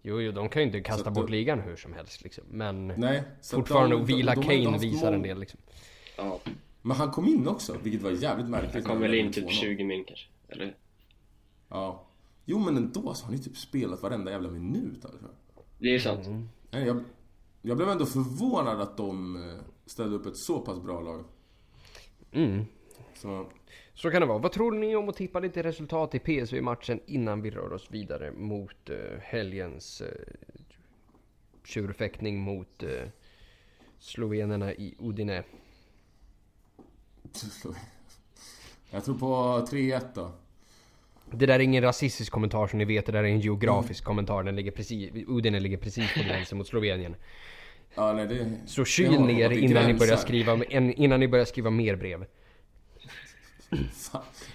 [0.02, 2.44] Jo, jo, de kan ju inte kasta bort då- ligan hur som helst liksom.
[2.50, 3.22] Men Nej.
[3.50, 5.60] fortfarande de- att vila de inte Kane visar en mål- del liksom.
[6.16, 6.40] Ja,
[6.82, 8.74] Men han kom in också, vilket var jävligt märkligt.
[8.74, 9.50] han kom väl in typ 2-0.
[9.50, 10.26] 20 min kanske.
[10.48, 10.76] Eller?
[11.68, 12.06] Ja.
[12.44, 15.26] Jo men ändå så har ni typ spelat varenda jävla minut alltså.
[15.78, 16.28] Det är sant.
[16.70, 17.04] Nej, jag,
[17.62, 19.58] jag blev ändå förvånad att de eh,
[19.90, 21.24] ställde upp ett så pass bra lag.
[22.32, 22.64] Mm.
[23.14, 23.46] Så,
[23.94, 24.38] Så kan det vara.
[24.38, 28.32] Vad tror ni om att tippa lite resultat i PSV-matchen innan vi rör oss vidare
[28.32, 30.08] mot uh, helgens uh,
[31.64, 32.90] tjurfäktning mot uh,
[33.98, 35.42] slovenerna i Udine?
[38.90, 39.26] jag tror på
[39.66, 40.32] 3-1 då.
[41.30, 44.42] Det där är ingen rasistisk kommentar som ni vet, det där är en geografisk kommentar.
[44.42, 47.16] Den ligger precis, Udine ligger precis på gränsen mot Slovenien.
[47.98, 50.64] Ja, nej, det, Så det kyl har ner innan ni, börjar skriva,
[50.96, 52.24] innan ni börjar skriva mer brev.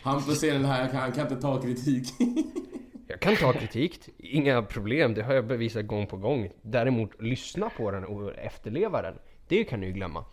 [0.01, 2.07] Han får se den här, han kan, inte ta kritik.
[3.07, 6.49] Jag kan ta kritik, inga problem, det har jag bevisat gång på gång.
[6.61, 9.15] Däremot lyssna på den och efterleva den,
[9.47, 10.25] det kan ni ju glömma.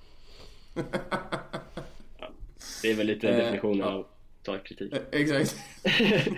[2.83, 4.07] Det är väl lite Eh, definitionen av
[4.43, 4.95] ta kritik.
[5.13, 5.57] Exakt.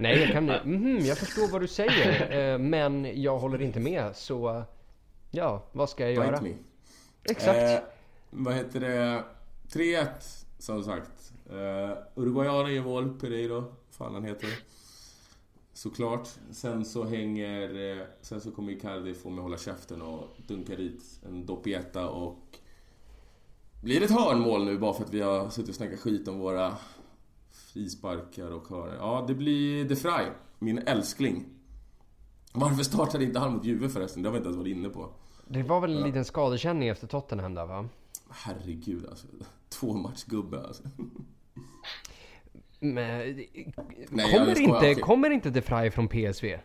[0.00, 0.44] Nej, jag kan...
[0.64, 4.64] Mhm, jag förstår vad du säger, eh, men jag håller inte med, så...
[5.30, 6.30] Ja, vad ska jag göra?
[6.30, 6.54] Bite me.
[7.24, 7.84] Exakt.
[7.84, 7.88] Eh,
[8.30, 9.24] vad heter det?
[9.68, 10.06] 3-1
[10.58, 11.32] som sagt.
[11.50, 14.48] Eh, Uruguayaner gör mål, Pereiro, fan han heter.
[15.72, 16.28] Såklart.
[16.50, 17.98] Sen så hänger...
[17.98, 22.58] Eh, sen så kommer Icardi få mig hålla käften och dunka dit en doppietta och...
[23.82, 26.38] Blir det ett hörnmål nu bara för att vi har suttit och snackat skit om
[26.38, 26.76] våra
[27.50, 28.94] frisparkar och hörnor?
[28.98, 30.26] Ja, det blir De Frey,
[30.58, 31.59] min älskling.
[32.52, 34.22] Varför startade inte han mot Juve förresten?
[34.22, 35.08] Det har vi inte ens varit inne på.
[35.48, 37.88] Det var väl en liten skadekänning efter Tottenham där va?
[38.30, 39.26] Herregud alltså.
[39.68, 40.82] Två matchgubbe alltså.
[42.80, 43.72] Men, Nej,
[44.10, 44.94] kommer, jag skojar, inte, okej.
[44.94, 46.58] kommer inte De Frey från PSV?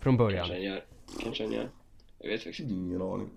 [0.00, 0.46] Från början?
[0.46, 0.84] Kanske han gör.
[1.20, 1.70] Kanske han gör.
[2.18, 2.70] Jag vet faktiskt.
[2.70, 3.30] Ingen aning.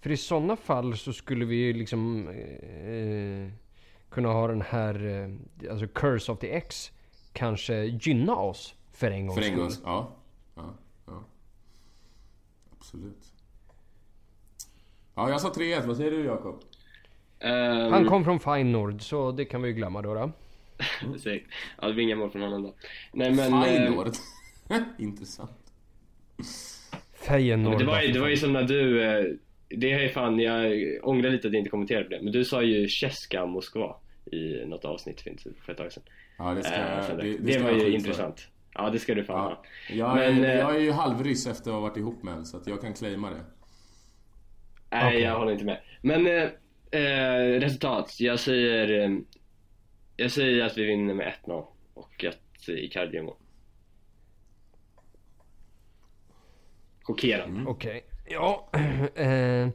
[0.00, 3.52] För i sådana fall så skulle vi ju liksom eh,
[4.10, 6.92] kunna ha den här, eh, alltså Curse of the X
[7.32, 9.60] kanske gynna oss för en gångs För en skull.
[9.60, 9.70] gång.
[9.84, 10.16] Ja.
[10.56, 10.74] ja.
[11.06, 11.24] Ja.
[12.78, 13.32] Absolut.
[15.14, 15.86] Ja, jag sa 3-1.
[15.86, 16.60] Vad säger du Jakob?
[17.40, 20.14] Ehm, Han kom från Feyenoord så det kan vi ju glömma då.
[20.14, 20.32] då.
[21.18, 21.48] Säkert.
[21.80, 22.74] Ja, det blir inga mål från honom då.
[23.12, 23.52] Nej men...
[23.54, 24.08] eh, Feyenoord.
[24.98, 25.50] Intressant.
[27.14, 27.70] Feyenoord.
[27.70, 29.02] men det, var ju, det var ju som när du...
[29.04, 29.24] eh,
[29.68, 30.72] Det är ju fan, jag
[31.02, 32.22] ångrar lite att jag inte kommenterade på det.
[32.22, 33.96] Men du sa ju Cheska Moskva
[34.32, 36.02] i något avsnitt för, ett tag sedan.
[36.38, 38.48] Ja, det ska, Eh, det, det, det det ska var ju intressant.
[38.74, 39.36] Ja, det ska du fan
[39.88, 40.06] Ja.
[40.06, 40.16] ha.
[40.16, 42.46] Jag, Men, är, eh, jag är ju halvryss efter att ha varit ihop med en,
[42.46, 43.44] så att jag kan claima det.
[44.90, 45.20] Nej, Okej.
[45.20, 45.80] jag håller inte med.
[46.02, 46.48] Men eh,
[47.02, 48.20] eh, resultat.
[48.20, 49.04] Jag säger...
[49.04, 49.16] Eh,
[50.16, 53.36] jag säger att vi vinner med 1-0 och att Icardi gör mål.
[57.02, 57.54] Chockerande.
[57.60, 57.66] Mm.
[57.68, 58.04] Okej.
[58.28, 58.70] Ja.
[59.14, 59.68] Eh,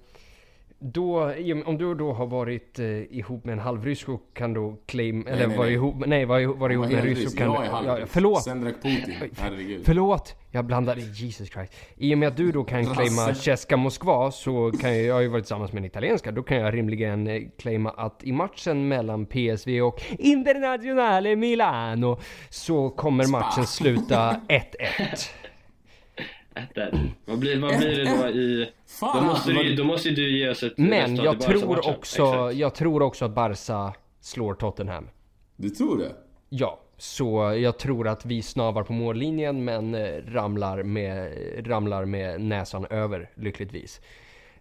[0.94, 1.34] då,
[1.66, 5.28] om du då har varit eh, ihop med en halvryss så kan du claim...
[5.28, 5.74] Eller nej, var nej.
[5.74, 5.96] ihop...
[6.06, 7.88] Nej, var, ihop- var ihop med en ryss så kan Jag du...
[7.88, 8.44] Ja, förlåt!
[8.44, 9.14] Sen drack Putin.
[9.38, 9.82] Herregud.
[9.86, 10.36] Förlåt!
[10.52, 11.74] Jag blandade, Jesus Christ.
[11.96, 13.34] I och med att du då kan claima.
[13.34, 16.58] Cesca Moskva så kan jag, jag har ju varit tillsammans med en italienska, då kan
[16.58, 22.20] jag rimligen eh, claima att i matchen mellan PSV och Internazionale Milano
[22.50, 24.62] så kommer matchen sluta 1-1.
[26.56, 27.10] 1-1.
[27.26, 28.66] Vad blir, vad blir det då i...
[28.66, 29.26] Då Fan!
[29.26, 32.56] måste, vad- du, då måste du ge oss ett Men jag tror också, Exakt.
[32.56, 35.08] jag tror också att Barca slår Tottenham.
[35.56, 36.12] Du tror det?
[36.50, 41.32] Ja, så jag tror att vi snavar på mållinjen men eh, ramlar med,
[41.68, 44.02] ramlar med näsan över lyckligtvis.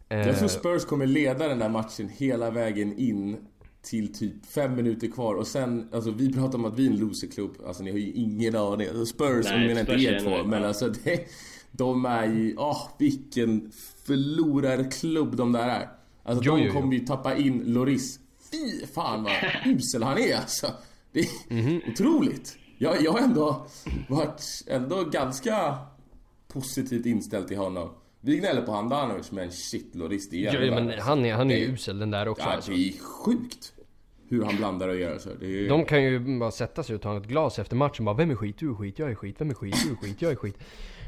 [0.09, 3.36] Eh, Jag tror Spurs kommer leda den där matchen hela vägen in
[3.82, 6.97] till typ fem minuter kvar och sen, alltså vi pratar om att vi är en
[6.99, 8.88] loserklubb, alltså ni har ju ingen aning.
[8.88, 11.20] Alltså, Spurs, Nej, och ni menar inte er två, men alltså det,
[11.77, 13.70] de är ju, åh vilken
[14.07, 15.89] förlorarklubb de där är.
[16.22, 18.18] Alltså Jo, de kommer ju tappa in Loris.
[18.51, 19.33] Fy fan vad
[19.66, 20.66] usel han är alltså.
[21.12, 21.81] Det är Mhm.
[21.93, 22.57] otroligt.
[22.79, 23.66] Jag, jag har ändå
[24.09, 25.75] varit ändå ganska
[26.49, 27.91] positivt inställd till honom.
[28.20, 31.57] Vi gnäller på Handanovic men shit Loris det är ja, men han är, han är
[31.57, 32.70] ju usel den där också Ja, alltså.
[32.70, 33.72] det är sjukt.
[34.29, 35.31] Hur han blandar och gör så.
[35.31, 35.68] Är...
[35.68, 38.35] De kan ju bara sätta sig och ta ett glas efter matchen bara Vem är
[38.35, 38.57] skit?
[38.59, 39.77] Du är skit, jag är skit, vem är skit?
[39.85, 40.59] Du är skit, jag är skit.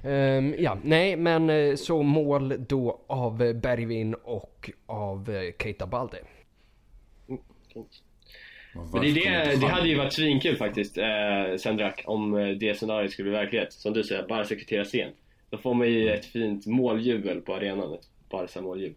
[0.07, 6.19] Ehm, ja, nej men eh, så mål då av Bergvin och av eh, Keita Balde.
[8.93, 13.13] Men det, det, det hade ju varit svinkul faktiskt, eh, Sendrak, om eh, det scenariot
[13.13, 13.73] skulle bli verklighet.
[13.73, 15.15] Som du säger, Barca kvitterar sent.
[15.51, 17.95] Då får man ju ett fint måljubel på arenan.
[17.95, 18.97] Ett Barca-måljubel.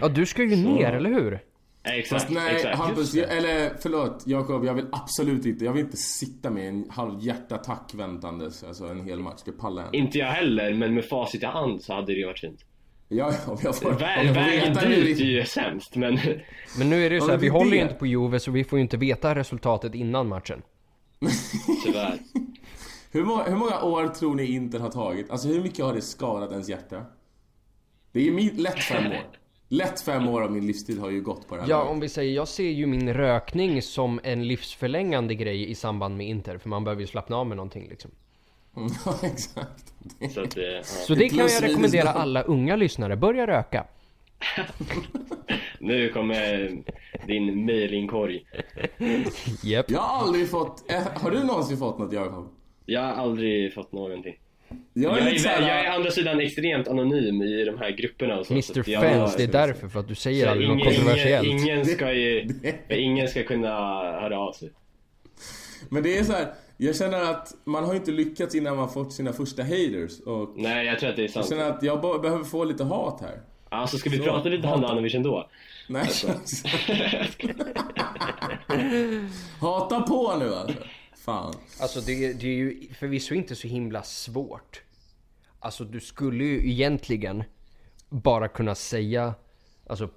[0.00, 1.38] Ja du ska ju ner, eller hur?
[1.86, 2.78] Exakt, Fast nej, exakt.
[2.78, 7.20] Hampus, eller förlåt Jakob, jag vill absolut inte, jag vill inte sitta med en halv
[7.20, 9.98] hjärtattack väntandes, alltså en hel match, det pallar jag inte.
[9.98, 12.64] Inte jag heller, men med facit i hand så hade det ju varit fint.
[13.08, 16.18] Ja, om jag får, om Vä- jag får vägen dit är ju sämst, men...
[16.78, 18.64] Men nu är det ju så här, vi håller ju inte på Juve så vi
[18.64, 20.62] får ju inte veta resultatet innan matchen.
[21.84, 22.18] Tyvärr.
[23.12, 25.30] Hur, må, hur många år tror ni Inter har tagit?
[25.30, 27.04] Alltså hur mycket har det skadat ens hjärta?
[28.12, 29.26] Det är min, lätt fem år.
[29.68, 32.08] Lätt fem år av min livstid har ju gått på det här Ja, om vi
[32.08, 36.68] säger, jag ser ju min rökning som en livsförlängande grej i samband med Inter, för
[36.68, 38.10] man behöver ju slappna av med någonting liksom.
[39.04, 39.94] Ja, exakt.
[40.34, 40.82] Så att, eh, ja.
[40.82, 43.84] Så det kan jag rekommendera alla unga lyssnare, börja röka.
[45.78, 46.70] Nu kommer
[47.26, 48.46] Din mailinkorg.
[49.62, 49.90] Japp.
[49.90, 50.90] Jag har aldrig fått...
[50.92, 52.48] eh, Har du någonsin fått något Jakob?
[52.86, 54.34] Jag har aldrig fått någonting.
[54.68, 55.60] Jag Jag är är, lite såhär...
[55.68, 58.52] jag är andra sidan extremt anonym i de här grupperna och så.
[58.52, 59.88] Mr jag- Fence, det är därför.
[59.88, 61.46] För att du säger så aldrig något ingen, kontroversiellt.
[61.48, 62.48] ingen, ingen ska ju,
[62.88, 63.68] ingen ska kunna
[64.20, 64.70] höra av sig.
[65.88, 66.46] Men det är så här.
[66.78, 70.20] Jag känner att man har inte lyckats innan man fått sina första haters.
[70.26, 71.48] Och Nej, jag tror att det är jag sant.
[71.48, 73.40] känner att jag behöver få lite hat här.
[73.68, 74.80] Alltså ska vi Så, prata lite hata.
[74.80, 75.48] Handanovic ändå?
[75.88, 76.06] Nej.
[79.60, 80.78] Hata på nu alltså.
[81.26, 81.54] Fan.
[81.80, 84.82] Alltså det, det är ju förvisso inte så himla svårt.
[85.60, 87.44] Alltså du skulle ju egentligen
[88.08, 89.34] bara kunna säga,
[89.86, 90.08] alltså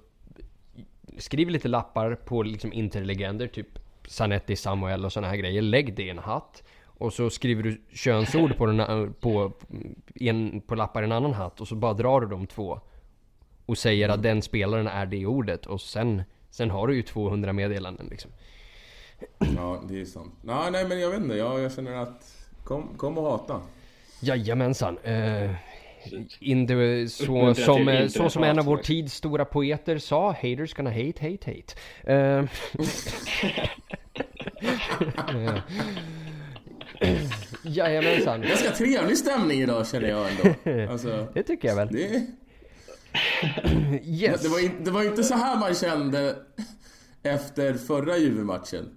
[1.18, 3.66] skriv lite lappar på liksom interlegender, typ
[4.08, 5.62] Sanetti, Samuel och såna här grejer.
[5.62, 6.62] Lägg det i en hatt.
[6.84, 9.52] Och så skriver du könsord på, den, på,
[10.14, 12.80] en, på lappar i en annan hatt och så bara drar du de två.
[13.66, 17.52] Och säger att den spelaren är det ordet och sen, sen har du ju 200
[17.52, 18.30] meddelanden liksom.
[19.56, 20.34] Ja, det är sant.
[20.42, 21.36] Nej, nej men jag vet inte.
[21.36, 22.36] Jag, jag känner att...
[22.64, 23.60] Kom, kom och hata.
[24.20, 24.98] Jajamensan.
[24.98, 25.50] Eh,
[26.40, 30.90] in the, så, som, så som en av vår tids stora poeter sa, haters gonna
[30.90, 31.74] hate, hate, hate.
[32.12, 32.44] Eh,
[37.62, 40.92] Jajamensan, Ganska trevlig stämning idag känner jag ändå.
[40.92, 41.88] Alltså, det tycker jag väl.
[41.88, 42.26] det,
[44.04, 44.42] Yes.
[44.42, 46.36] det, var in, det var inte så här man kände
[47.22, 48.88] efter förra Juve-matchen.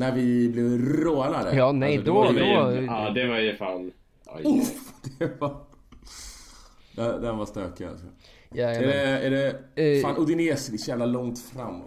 [0.00, 1.56] När vi blev rånade.
[1.56, 3.92] Ja, nej, Alltså, då- då- ju, ja, det var ju fan...
[4.26, 4.42] Oj.
[4.60, 5.56] Uff, det var...
[7.20, 8.06] Den, var stökig alltså.
[8.50, 8.88] Är Jajamän.
[8.88, 9.30] det, är
[9.74, 9.96] det...
[9.98, 10.02] Eh.
[10.02, 11.82] Fan, Udinese, det är så jävla långt fram.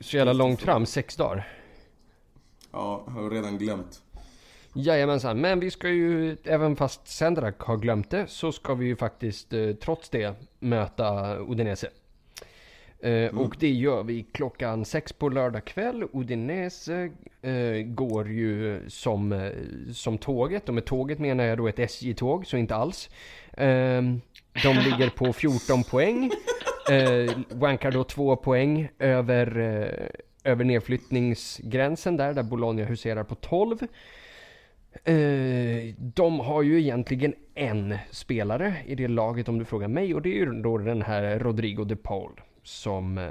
[0.00, 1.48] Så jävla långt fram, sex dagar.
[2.72, 4.02] Ja, jag har redan glömt.
[4.72, 8.96] Jajamensan, men vi ska ju, även fast Sendrak har glömt det, så ska vi ju
[8.96, 11.88] faktiskt eh, trots det möta Udinese.
[13.00, 16.04] Eh, Och det gör vi klockan sex på lördag kväll.
[16.12, 17.10] Udinese
[17.42, 19.50] eh, går ju som, eh,
[19.92, 23.10] som tåget, och med tåget menar jag då ett SJ-tåg, så inte alls.
[23.52, 24.02] Eh,
[24.62, 26.30] de ligger på 14 poäng.
[26.90, 33.78] Eh, wankar då två poäng över, eh, över nedflyttningsgränsen där, där Bologna huserar på 12.
[35.04, 40.22] Eh, de har ju egentligen en spelare i det laget om du frågar mig och
[40.22, 43.24] det är ju då den här Rodrigo de Paul som eh,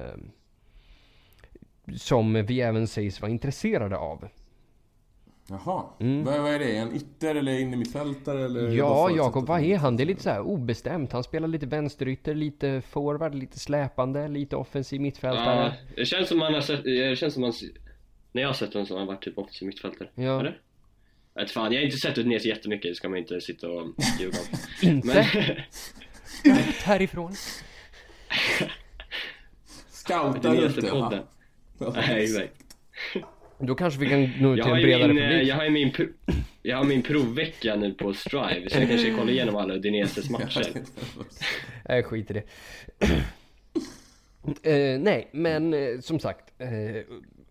[1.95, 4.27] som vi även sägs vara intresserade av.
[5.49, 5.83] Jaha.
[5.97, 6.75] Vad, vad är det?
[6.77, 8.59] En ytter eller innermittfältare eller?
[8.59, 8.75] Mm.
[8.75, 9.97] Ja, vad Jakob, vad är han?
[9.97, 11.11] Det är lite så här obestämt.
[11.11, 15.73] Han spelar lite vänsterytter, lite forward, lite släpande, lite offensiv Ja, mittfältare.
[15.95, 17.53] det känns som man har sett, det känns som man,
[18.31, 20.09] när jag har sett honom så har han varit typ offensiv mittfältare.
[20.15, 20.39] Ja.
[20.39, 20.61] Eller?
[21.33, 23.87] Jag vet fan, jag har inte sett Udinese jättemycket, det ska man inte sitta och
[24.19, 24.57] ljuga om.
[24.89, 25.07] Inte
[26.43, 27.33] Men, ut härifrån.
[30.07, 31.23] Scouta ut det, va?
[31.95, 32.53] Nej, exakt.
[33.59, 35.47] Då kanske vi kan nå ut Jag till har en bredare min, eh, publik.
[35.49, 35.91] jag har min,
[36.61, 40.73] jag har min provvecka nu på Strive, så jag kanske kollar igenom alla Udineses matcher.
[41.89, 42.43] Nej, skit i det.
[44.93, 46.53] eh, nej, men eh, som sagt.
[46.57, 46.69] Eh,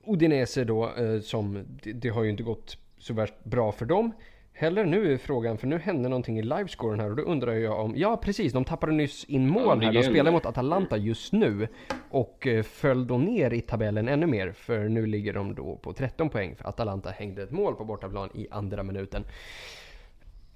[0.06, 4.12] Udinese då, eh, som det, det har ju inte gått så värst bra för dem.
[4.58, 7.80] Heller nu är frågan, för nu hände någonting i livescoren här och då undrar jag
[7.80, 9.92] om, ja precis, de tappade nyss in mål här.
[9.92, 11.68] De spelar mot Atalanta just nu
[12.10, 14.52] och eh, föll då ner i tabellen ännu mer.
[14.52, 18.30] För nu ligger de då på 13 poäng för Atalanta hängde ett mål på bortaplan
[18.34, 19.24] i andra minuten.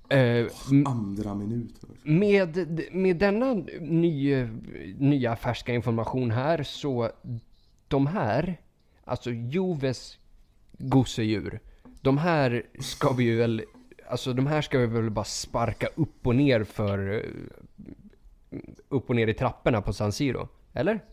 [0.08, 0.46] Eh,
[0.86, 1.88] Andra minuter.
[2.02, 4.46] med, med denna ny,
[4.98, 7.10] nya färska information här så
[7.88, 8.60] de här,
[9.04, 10.18] alltså Joves
[10.78, 11.60] gosedjur,
[12.00, 13.62] de här ska vi ju väl,
[14.10, 18.58] alltså de här ska vi väl bara sparka upp och ner för, eh,
[18.88, 21.04] upp och ner i trapporna på San Siro, eller?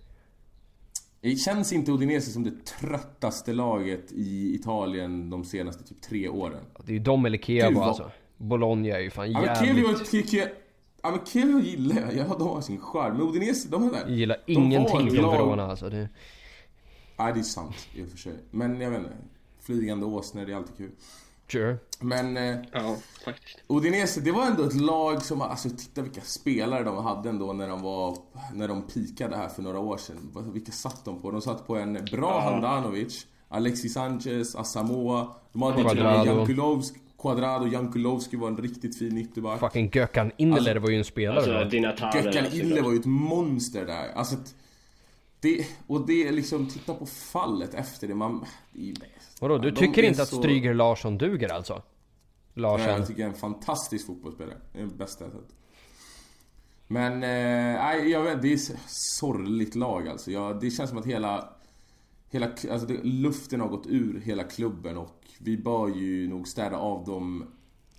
[1.21, 6.63] Det känns inte Udinese som det tröttaste laget i Italien de senaste typ tre åren.
[6.85, 8.11] Det är ju de eller Gud, vad- alltså.
[8.37, 10.53] Bologna är ju fan Ja men Chievo jävligt...
[11.01, 13.17] Ja men Chievo gillar jag, ja de har sin charm.
[13.17, 13.99] Men Udinese, de är där.
[13.99, 15.89] Jag gillar De ingenting från lag- Verona alltså.
[15.89, 16.09] Det,
[17.19, 18.33] Nej det är sant i och för sig.
[18.51, 19.11] Men jag vet inte.
[19.59, 20.91] Flygande åsnor, det är alltid kul.
[21.51, 21.77] Sure.
[21.99, 22.95] Men eh, Ja,
[23.25, 23.59] faktiskt.
[23.67, 27.67] Udinese, det var ändå ett lag som, alltså titta vilka spelare de hade ändå när
[27.67, 28.17] de var,
[28.53, 30.51] när de pikade här för några år sedan.
[30.53, 31.31] Vilka satt de på?
[31.31, 35.27] De satt på en bra Handanovic, Alexis Sanchez, Asamoah.
[35.53, 36.25] De hade Quadrado.
[36.25, 39.59] Jankulovski, Quadrado, Jankulovski var en riktigt fin ytterback.
[39.59, 41.77] Fucking Gökan Indeler var ju en spelare Alltså.
[41.77, 44.11] Gökhan Ille var ju ett monster där.
[44.15, 44.35] Alltså,
[45.39, 48.15] det, och det är liksom, titta på fallet efter det.
[48.15, 48.93] Man, det
[49.41, 51.73] Vadå, du de tycker inte att så- Stryger Larsson duger alltså?
[52.53, 52.89] Ja, Larsen?
[52.89, 54.57] jag tycker jag är en fantastisk fotbollsspelare.
[54.73, 55.55] Det är den bästa jag sett.
[56.87, 58.79] Men, eh, nej, jag vet, det är ett
[59.19, 60.31] sorgligt lag alltså.
[60.31, 61.49] Jag, det känns som att hela...
[62.29, 66.77] hela, alltså det, luften har gått ur hela klubben och vi bör ju nog städa
[66.77, 67.45] av dem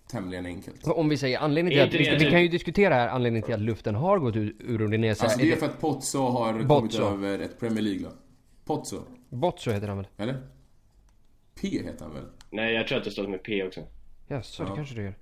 [0.08, 0.86] tämligen enkelt.
[0.86, 3.60] Om vi säger anledningen till att, vi, vi kan ju diskutera här anledningen till att
[3.60, 5.24] luften har gått ur, ur Udinese.
[5.24, 7.02] Alltså det är för att Pozzo har kommit Bozzo.
[7.02, 8.12] över ett Premier League-lag.
[8.64, 10.06] Pozzo, Botso heter han väl?
[10.16, 10.46] eller?
[11.60, 12.24] P heter han väl?
[12.50, 13.80] Nej, jag tror att det står med P också.
[14.26, 14.74] Ja, så det Ja.
[14.76, 15.14] kanske det gör.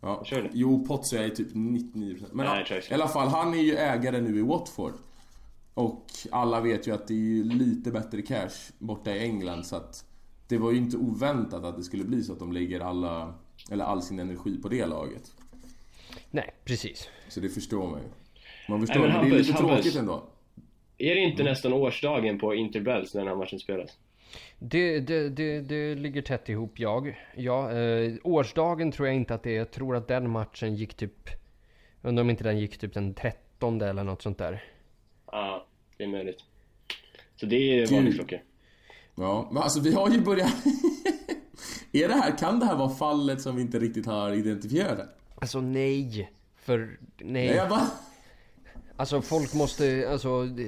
[0.00, 0.24] Ja.
[0.24, 0.50] Kör det.
[0.52, 4.20] Jo, Pozzo är typ 99% Men Nej, jag i alla fall, han är ju ägare
[4.20, 4.92] nu i Watford.
[5.74, 9.76] Och alla vet ju att det är ju lite bättre cash borta i England så
[9.76, 10.04] att
[10.48, 13.34] det var ju inte oväntat att det skulle bli så att de lägger alla,
[13.70, 15.32] eller all sin energi på det laget.
[16.30, 17.08] Nej, precis.
[17.28, 18.06] Så det förstår man ju.
[18.68, 19.74] Man förstår, Nej, men, men det är lite Hampus.
[19.76, 20.28] tråkigt ändå.
[20.98, 23.98] Är det inte nästan årsdagen på Interbells när den här matchen spelas?
[24.58, 27.20] Det, det, det, det ligger tätt ihop, jag.
[27.36, 29.56] Ja, eh, årsdagen tror jag inte att det är.
[29.58, 31.28] Jag tror att den matchen gick typ...
[32.02, 34.64] Undrar om inte den gick typ den 13 eller något sånt där.
[35.26, 36.44] Ja, det är möjligt.
[37.36, 37.90] Så det är Gud.
[37.90, 38.38] varningsklockor.
[39.14, 40.54] Ja, men alltså vi har ju börjat...
[41.92, 45.08] är det här, kan det här vara fallet som vi inte riktigt har identifierat?
[45.34, 46.32] Alltså nej.
[46.56, 46.98] För nej.
[47.46, 47.86] Nej, jag bara...
[48.96, 50.64] Alltså folk måste, alltså det,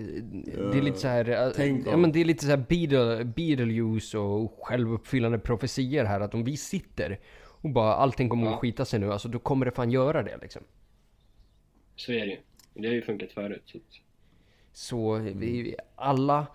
[0.73, 3.25] det är lite så här, eh, Tänk ja men det är lite så här Beetle,
[3.25, 8.55] Beetlejuice och självuppfyllande profetier här att om vi sitter och bara allting kommer Ja.
[8.55, 10.63] att skita sig nu, alltså då kommer det fan göra det liksom.
[11.97, 12.39] Så är det ju.
[12.75, 13.63] Det har ju funkat förut.
[13.67, 13.79] Så.
[14.73, 16.47] Så vi alla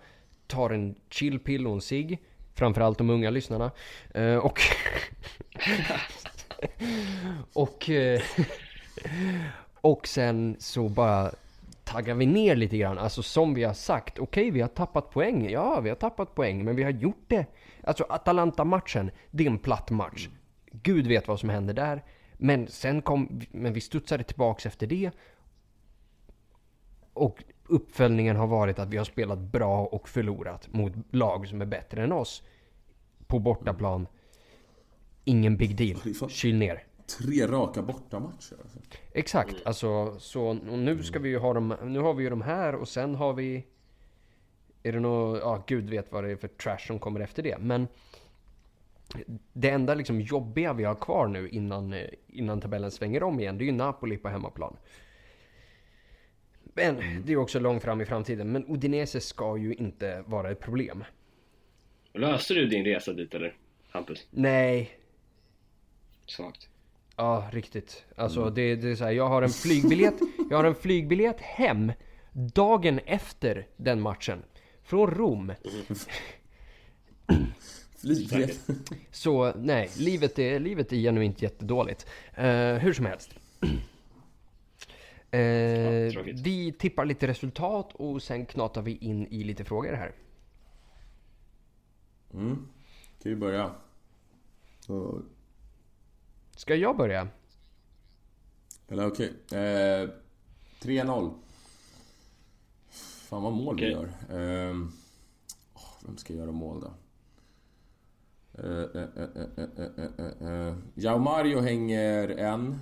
[0.46, 2.18] tar en chillpill och en cigg.
[2.54, 3.70] Framförallt de unga lyssnarna.
[4.14, 4.60] Eh, och...
[7.52, 7.90] och...
[7.90, 8.20] eh,
[9.80, 11.32] och sen så bara
[11.84, 12.98] taggar vi ner lite grann.
[12.98, 14.18] Alltså som vi har sagt.
[14.18, 15.50] Okej, vi har tappat poäng.
[15.50, 16.64] Ja, vi har tappat poäng.
[16.64, 17.46] Men vi har gjort det.
[17.84, 20.28] Alltså Atalanta-matchen, det är en platt match.
[20.72, 22.04] Gud vet vad som hände där.
[22.32, 23.40] Men sen kom...
[23.50, 25.10] Men vi studsade tillbaks efter det.
[27.12, 31.66] Och uppföljningen har varit att vi har spelat bra och förlorat mot lag som är
[31.66, 32.42] bättre än oss.
[33.26, 34.06] På bortaplan.
[35.24, 36.30] Ingen big deal.
[36.30, 36.84] Kyl ner.
[37.18, 38.78] Tre raka bortamatcher alltså.
[39.12, 42.74] Exakt, alltså så nu ska vi ju ha dem, nu har vi ju de här
[42.74, 43.66] och sen har vi
[44.82, 47.58] Är det något, ja gud vet vad det är för trash som kommer efter det
[47.58, 47.88] men
[49.52, 53.58] Det enda liksom jobbiga vi har kvar nu innan, eh, innan tabellen svänger om igen,
[53.58, 54.76] det är ju Napoli på hemmaplan
[56.74, 60.60] Men det är också långt fram i framtiden, men Udinese ska ju inte vara ett
[60.60, 61.04] problem
[62.14, 63.56] Löste du din resa dit eller?
[63.90, 64.26] Hampus?
[64.30, 64.98] Nej,
[66.26, 66.68] Svagt.
[67.16, 68.04] Ja, riktigt.
[68.16, 70.14] Alltså det, det är så här, jag har en flygbiljett,
[70.50, 71.92] jag har en flygbiljett hem
[72.32, 74.42] dagen efter den matchen.
[74.82, 75.52] Från Rom.
[78.00, 78.60] Flygbiljett.
[79.10, 82.06] Så nej, livet är, livet är genuint jättedåligt.
[82.34, 83.34] Eh, hur som helst.
[85.38, 86.40] Eh, tråkigt.
[86.40, 90.14] vi tippar lite resultat och sen knatar vi in i lite frågor här.
[92.34, 92.56] Mm.
[93.22, 93.74] Kan vi börja?
[94.80, 95.22] Så,
[96.56, 97.28] Ska jag börja?
[98.88, 99.32] Eller okej.
[99.52, 100.08] Eh,
[100.80, 101.34] 3-0.
[102.90, 103.90] Fan vad mål vi Okej.
[103.90, 104.38] gör.
[104.38, 104.92] Ehm,
[105.74, 106.92] åh, vem ska göra mål då?
[108.62, 110.74] Eh, eh, eh, eh, eh, eh, eh, eh.
[110.94, 112.78] Jao Mario hänger en.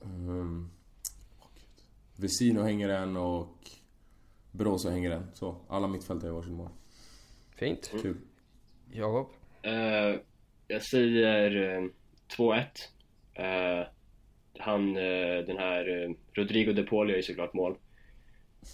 [0.00, 0.70] Um,
[2.16, 3.58] Vesino hänger en och
[4.50, 5.26] Brozo hänger en.
[5.34, 6.68] Så, alla mittfältare i varsin mål.
[7.56, 7.92] Fint.
[8.02, 8.16] Kul.
[8.92, 9.26] Jakob?
[9.62, 10.20] Eh,
[10.68, 11.88] jag säger eh,
[12.36, 12.64] 2-1.
[13.34, 13.86] Eh,
[14.58, 17.76] han, eh, den här eh, Rodrigo de Paul gör ju såklart mål.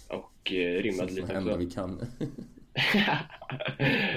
[0.07, 1.57] Och uh, rimmade lite också.
[1.57, 1.89] vi kan.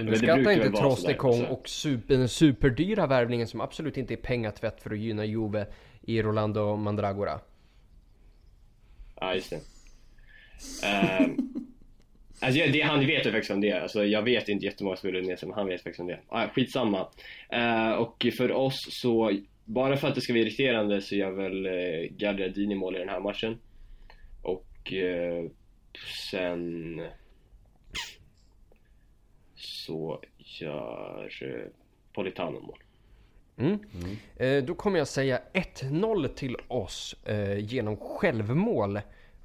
[0.01, 4.99] Underskatta inte Trostekong och super, den superdyra värvningen som absolut inte är pengatvätt för att
[4.99, 5.67] gynna Juve
[6.03, 7.41] i Rolando Mandragora.
[9.23, 9.61] Ja, just det.
[10.87, 11.67] Um,
[12.41, 12.81] alltså, jag- det.
[12.81, 13.73] Han vet ju faktiskt om det.
[13.73, 16.21] Alltså, jag vet inte jättemånga spelare ner men han vet faktiskt om det.
[16.29, 17.09] Ah, skitsamma.
[17.55, 21.67] Uh, och för oss så, bara för att det ska vara irriterande så gör väl
[21.67, 23.59] eh, uh, Gagliardini mål i den här matchen.
[24.43, 25.51] Och uh,
[26.31, 27.03] sen
[29.55, 30.23] så
[30.61, 31.65] gör uh,
[32.13, 32.79] Politano mål.
[33.65, 34.17] Mm.
[34.37, 39.01] Eh, då kommer jag säga 1-0 till oss eh, genom självmål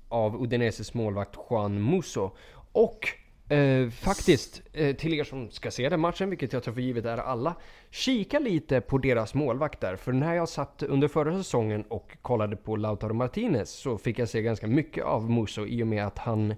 [0.10, 2.32] av Udineses målvakt Juan Musso.
[2.72, 3.08] Och
[3.54, 7.06] eh, faktiskt, eh, till er som ska se den matchen, vilket jag tar för givet
[7.06, 7.56] är alla,
[7.90, 9.96] kika lite på deras målvakter.
[9.96, 14.30] För när jag satt under förra säsongen och kollade på Lautaro Martinez så fick jag
[14.30, 16.56] se ganska mycket av Musso i och med att han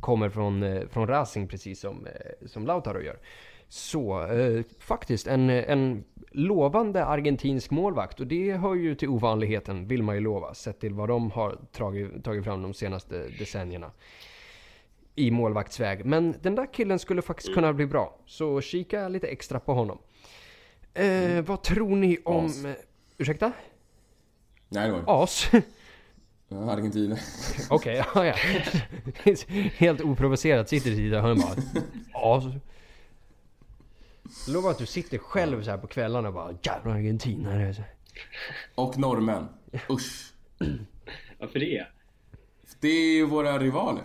[0.00, 3.18] kommer från, eh, från Racing precis som, eh, som Lautaro gör.
[3.68, 10.02] Så eh, faktiskt en, en lovande argentinsk målvakt och det hör ju till ovanligheten vill
[10.02, 13.90] man ju lova sett till vad de har tagit, tagit fram de senaste decennierna.
[15.14, 16.04] i målvaktsväg.
[16.04, 18.18] Men den där killen skulle faktiskt kunna bli bra.
[18.26, 19.98] Så kika lite extra på honom.
[20.94, 22.46] Eh, vad tror ni om...
[22.46, 22.64] As.
[23.18, 23.52] Ursäkta?
[24.68, 25.50] Nej, det var As?
[26.48, 27.16] ja, Argentina.
[27.70, 28.34] Okej, ja, ja.
[29.76, 31.56] Helt oprovocerat sitter du där och bara...
[32.12, 32.44] As.
[34.46, 37.74] Jag lovar att du sitter själv så här på kvällarna och bara jävla argentinare.
[38.74, 39.48] Och norrmän.
[39.90, 40.32] Usch.
[41.38, 41.86] Varför det?
[42.80, 44.04] Det är ju våra rivaler.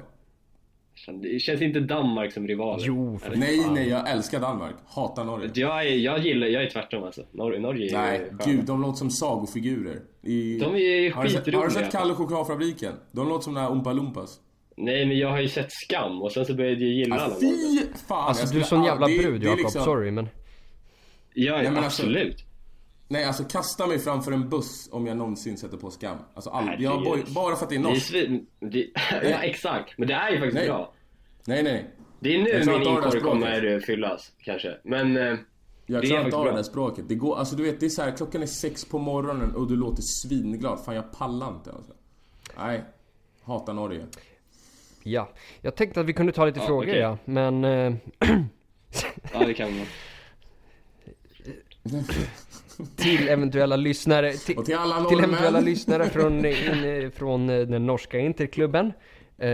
[1.05, 2.83] Fan, Det känns inte Danmark som rivaler.
[2.85, 3.35] Jo, för?
[3.35, 4.75] Nej, nej, jag älskar Danmark.
[4.87, 5.51] Hatar Norge.
[5.53, 7.25] Jag är, jag gillar, jag är tvärtom alltså.
[7.31, 10.01] Norge, Norge är Nej, gud, de låter som sagofigurer.
[10.21, 10.59] I...
[10.59, 11.69] De är har, du sett, har du skitroliga.
[11.69, 12.93] sett Kalle och chokladfabriken?
[13.11, 14.39] De låter som den här Oompa Loompas.
[14.77, 17.79] Nej men jag har ju sett Skam och sen så började jag gilla alla fy
[18.07, 18.27] fan!
[18.27, 20.29] Alltså du är sån jävla det- brud Jakob, liksom- sorry men...
[21.33, 22.45] Ja, Nej, ja men alltså- absolut.
[23.07, 26.17] Nej, alltså kasta mig framför en buss om jag någonsin sätter på skam.
[26.33, 26.65] Alltså all...
[26.65, 27.23] Nej, jag.
[27.35, 28.05] Bara för att det är Det är norskt.
[28.07, 28.45] svin...
[28.59, 28.87] Det...
[29.11, 30.67] ja exakt, men det är ju faktiskt Nej.
[30.67, 30.93] bra.
[31.47, 31.85] Nej, nej.
[32.19, 34.77] Det är nu Jag min inkorg kommer fyllas, kanske.
[34.83, 35.17] Men...
[35.17, 35.35] eh,
[35.85, 37.05] Jag klarar inte av det där språket.
[37.09, 39.67] Det går, alltså du vet, det är så här, klockan är sex på morgonen och
[39.67, 40.79] du låter svinglad.
[40.85, 41.93] Fan, jag pallar inte alltså.
[42.57, 42.83] Nej.
[43.43, 44.05] Hatar Norge.
[45.03, 45.29] Ja,
[45.61, 46.97] jag tänkte att vi kunde ta lite Ja, frågor okej.
[46.99, 47.63] ja, men...
[47.65, 47.93] Eh,
[49.33, 49.85] Ja, det kan man.
[52.95, 54.33] till eventuella lyssnare...
[54.33, 58.93] Till, till alla till eventuella lyssnare från, in, från eh, den norska interklubben.
[59.37, 59.49] Eh,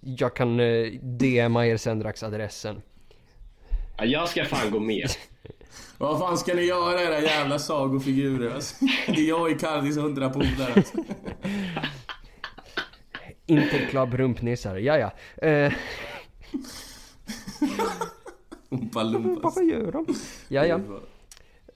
[0.00, 2.82] jag kan eh, DMa er sen strax adressen.
[3.98, 5.08] Ja, jag ska fan gå med.
[5.98, 8.54] Vad fan ska ni göra era jävla sagofigurer?
[8.54, 10.72] Alltså, det är jag i Cardis hundra polare.
[10.76, 10.96] Alltså.
[13.48, 15.10] Interklubb rumpnissar, ja ja.
[15.48, 15.72] Eh,
[18.70, 19.56] Oompa Loompas.
[19.56, 20.06] vad gör de?
[20.48, 20.80] Ja ja.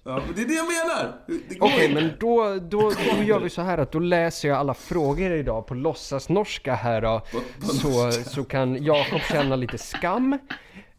[0.04, 1.12] Ja, det är det jag menar!
[1.60, 1.94] Okej, inte.
[2.02, 5.66] men då, då, då gör vi så här att då läser jag alla frågor idag
[5.66, 7.22] på låtsasnorska här då.
[7.62, 10.38] Så, så kan Jakob känna lite skam.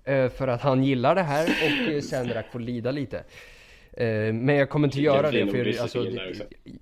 [0.03, 1.49] eh, För att han gillar det här
[1.97, 3.17] och Sendrak får lida lite.
[3.97, 6.05] Eh, Men jag kommer inte göra det för alltså,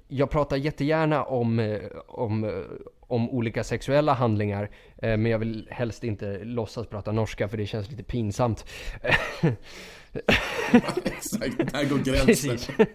[0.07, 2.63] jag pratar jättegärna om, om,
[3.11, 4.69] om olika sexuella handlingar.
[4.97, 8.65] eh, Men jag vill helst inte låtsas prata norska för det känns lite pinsamt.
[11.03, 12.57] Exakt, där går gränsen.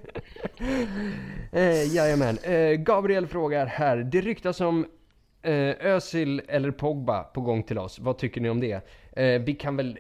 [1.53, 2.39] Eh, jajamän.
[2.39, 3.97] Eh, Gabriel frågar här.
[3.97, 4.87] Det ryktas om
[5.43, 7.99] eh, Özil eller Pogba på gång till oss.
[7.99, 8.81] Vad tycker ni om det?
[9.13, 9.99] Eh, vi kan väl...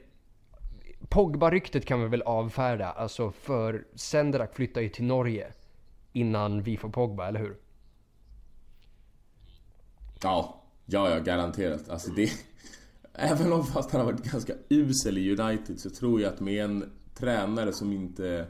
[1.08, 2.90] Pogba-ryktet kan vi väl avfärda.
[2.90, 5.46] Alltså för Senderak flyttar ju till Norge
[6.12, 7.56] innan vi får Pogba, eller hur?
[10.26, 11.88] Ja, ja, ja, garanterat.
[11.88, 12.30] Alltså det...
[13.18, 16.64] Även om fast han har varit ganska usel i United så tror jag att med
[16.64, 18.46] en tränare som inte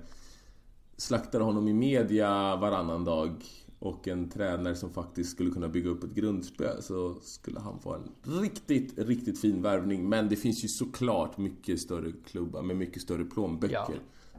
[0.97, 3.45] slaktar honom i media varannan dag
[3.79, 7.95] och en tränare som faktiskt skulle kunna bygga upp ett grundspel så skulle han få
[7.95, 8.09] en
[8.41, 10.09] riktigt, riktigt fin värvning.
[10.09, 13.93] Men det finns ju såklart mycket större klubbar med mycket större plånböcker Ja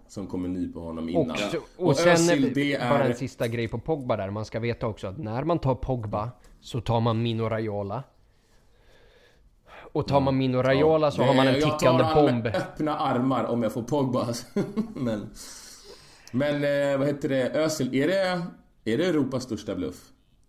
[0.07, 1.37] som kommer nypa honom Och, innan.
[1.37, 3.09] så- och, sen Özil, det bara är...
[3.09, 4.29] en sista grej på Pogba där.
[4.29, 6.29] Man ska veta också att när man tar Pogba
[6.61, 8.03] så tar man Mino Raiola.
[9.91, 12.43] Och tar man Mino Raiola så har man en Nej, tickande Jag tar han bomb.
[12.43, 14.27] med öppna armar om jag får Pogba.
[14.95, 15.29] men...
[16.31, 16.55] Men
[16.91, 17.49] eh, vad heter det?
[17.49, 18.41] Özil, är det,
[18.93, 19.95] är det Europas största bluff?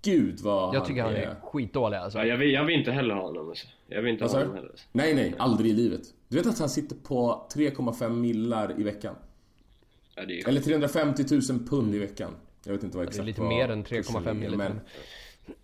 [0.03, 2.19] Gud vad Jag tycker han är skitdålig alltså.
[2.19, 3.49] Ja, jag, vill, jag vill inte heller ha honom.
[3.49, 3.67] Alltså.
[3.89, 4.69] Jag vill inte Vad ha honom heller.
[4.69, 4.85] Alltså.
[4.93, 6.01] Nej, nej, aldrig i livet.
[6.29, 9.15] Du vet att han sitter på 3,5 millar i veckan?
[10.21, 12.35] Ja, det är Eller 350 000 pund i veckan.
[12.65, 14.59] Jag vet inte vad Det är exakt lite mer än kursen 3,5 ligger, mil.
[14.59, 14.81] men...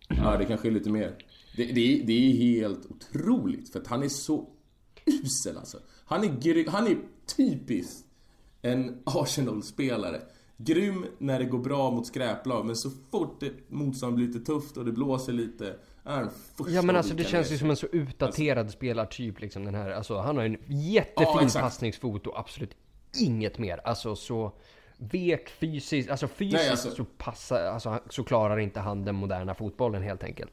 [0.08, 1.14] Ja, det kanske är lite mer.
[1.56, 4.48] Det, det, är, det är helt otroligt för att han är så
[5.06, 5.78] usel alltså.
[6.04, 6.96] Han är, gry, han är
[7.36, 8.06] typiskt
[8.62, 10.20] en Arsenal-spelare.
[10.56, 14.76] Grym när det går bra mot skräplag men så fort det motstånd blir lite tufft
[14.76, 16.28] och det blåser lite är
[16.68, 19.90] Ja men alltså det känns ju som en så utdaterad spelartyp liksom den här.
[19.90, 21.62] Alltså han har en Ja, jättefin exakt.
[21.62, 22.70] passningsfot och absolut
[23.20, 23.80] inget mer.
[23.84, 24.52] Alltså så
[24.96, 29.54] vek fysiskt, alltså fysiskt Nej, alltså- så passar, alltså så klarar inte han den moderna
[29.54, 30.52] fotbollen helt enkelt.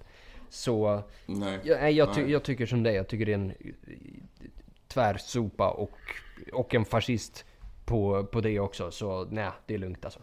[0.49, 1.59] Så, Nej.
[1.63, 3.55] ja, nej, jag, ty, jag tycker som dig, jag tycker det är en eh,
[4.87, 5.97] tvärsopa och,
[6.53, 7.45] och en fascist
[7.85, 8.91] på, på det också.
[8.91, 10.19] Så nej, det är lugnt alltså.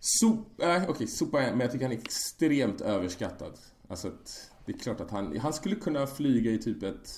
[0.00, 3.52] So, äh, okej, sopa är, men jag tycker han är extremt överskattad.
[3.88, 7.08] Alltså att, det är klart att han, han skulle kunna flyga i typ ett,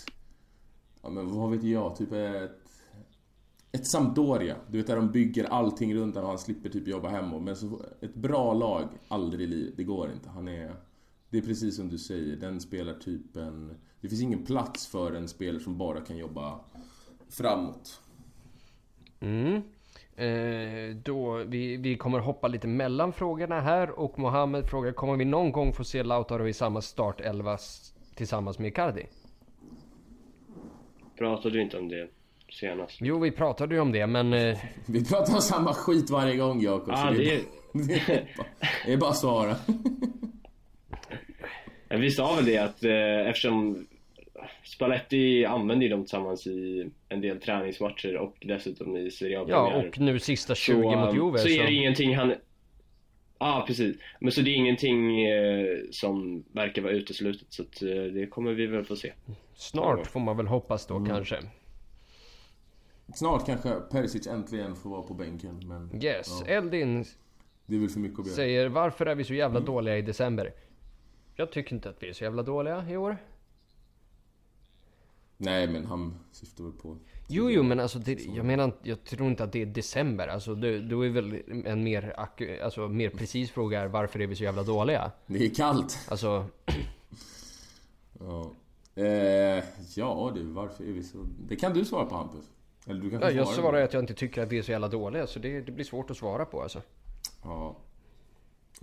[1.02, 2.61] ja men vad vet jag, typ ett,
[3.72, 4.56] ett Sampdoria.
[4.70, 7.38] Du vet där de bygger allting runt honom och han slipper typ jobba hemma.
[7.38, 10.28] Men så, ett bra lag, aldrig i livet, det går inte.
[10.28, 10.74] Han är,
[11.30, 15.62] det är precis som du säger, den spelartypen, det finns ingen plats för en spelare
[15.62, 16.60] som bara kan jobba
[17.28, 18.00] framåt.
[19.20, 19.62] Mm.
[20.16, 25.24] Eh, då, vi, vi kommer hoppa lite mellan frågorna här och Mohammed frågar kommer vi
[25.24, 27.58] någon gång få se Lautaro i samma startelva
[28.14, 29.06] tillsammans med Icardi?
[31.18, 32.08] Pratade vi inte om det
[32.52, 32.98] senast?
[33.00, 34.32] Jo, vi pratade ju om det, men...
[34.32, 36.90] Eh, Vi pratar om samma skit varje gång Jakob.
[36.96, 37.40] Ah, det är...
[37.72, 38.46] det, är bara,
[38.86, 39.56] det är bara att svara.
[41.88, 43.86] Vi sa väl det att eh, eftersom
[44.64, 49.72] Spalletti använder ju dem tillsammans i en del träningsmatcher och dessutom i Serie A ja,
[49.76, 51.38] och nu sista 20 så, mot Juve.
[51.38, 52.28] så är Så, det ingenting han...
[52.28, 52.36] Ja,
[53.38, 53.96] ah, precis.
[54.20, 58.52] Men så det är ingenting eh, som verkar vara uteslutet så att, eh, det kommer
[58.52, 59.12] vi väl få se.
[59.54, 61.04] snart får man väl hoppas Mm.
[61.04, 61.36] då kanske.
[63.14, 65.68] Snart kanske Perisic äntligen får vara på bänken.
[65.68, 67.04] Men Yes, ja, Eldin
[67.66, 68.36] det är väl för mycket att begära.
[68.36, 69.66] säger varför är vi så jävla Mm.
[69.66, 70.54] dåliga i december?
[71.34, 73.16] Jag tycker inte att vi är så jävla dåliga i år.
[75.36, 76.96] Nej men han syftar väl på...
[77.28, 80.28] Jo, jo, men alltså det, jag menar jag tror inte att det är december.
[80.28, 82.14] Alltså det, då är väl en mer,
[82.62, 85.12] alltså, mer precis fråga är varför är vi så jävla dåliga?
[85.26, 85.98] Det är kallt.
[86.08, 86.44] Alltså,
[88.20, 88.52] Ja.
[88.94, 89.64] Eh,
[89.96, 91.18] ja du, varför är vi så...
[91.48, 92.44] Det kan du svara på Hampus.
[92.86, 94.88] Eller du kan ja, jag svarar att jag inte tycker att vi är så jävla
[94.88, 95.26] dåliga.
[95.26, 96.82] Så det, det blir svårt att svara på alltså.
[97.44, 97.76] Ja.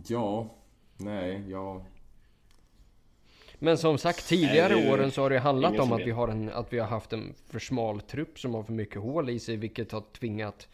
[0.07, 0.55] Ja.
[0.97, 1.85] Nej, ja.
[3.59, 6.49] Men som sagt tidigare Nej, åren så har det handlat om att vi, har en,
[6.49, 9.55] att vi har haft en för smal trupp som har för mycket hål i sig.
[9.55, 10.67] Vilket har tvingat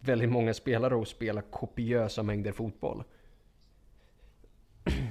[0.00, 3.04] väldigt många spelare att spela kopiösa mängder fotboll.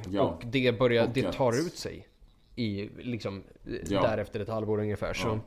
[0.10, 0.22] ja.
[0.22, 2.08] Och det börjar, Och det tar ut sig.
[2.56, 3.44] I liksom,
[3.86, 4.02] Ja.
[4.02, 5.14] därefter ett halvår ungefär.
[5.14, 5.40] Så.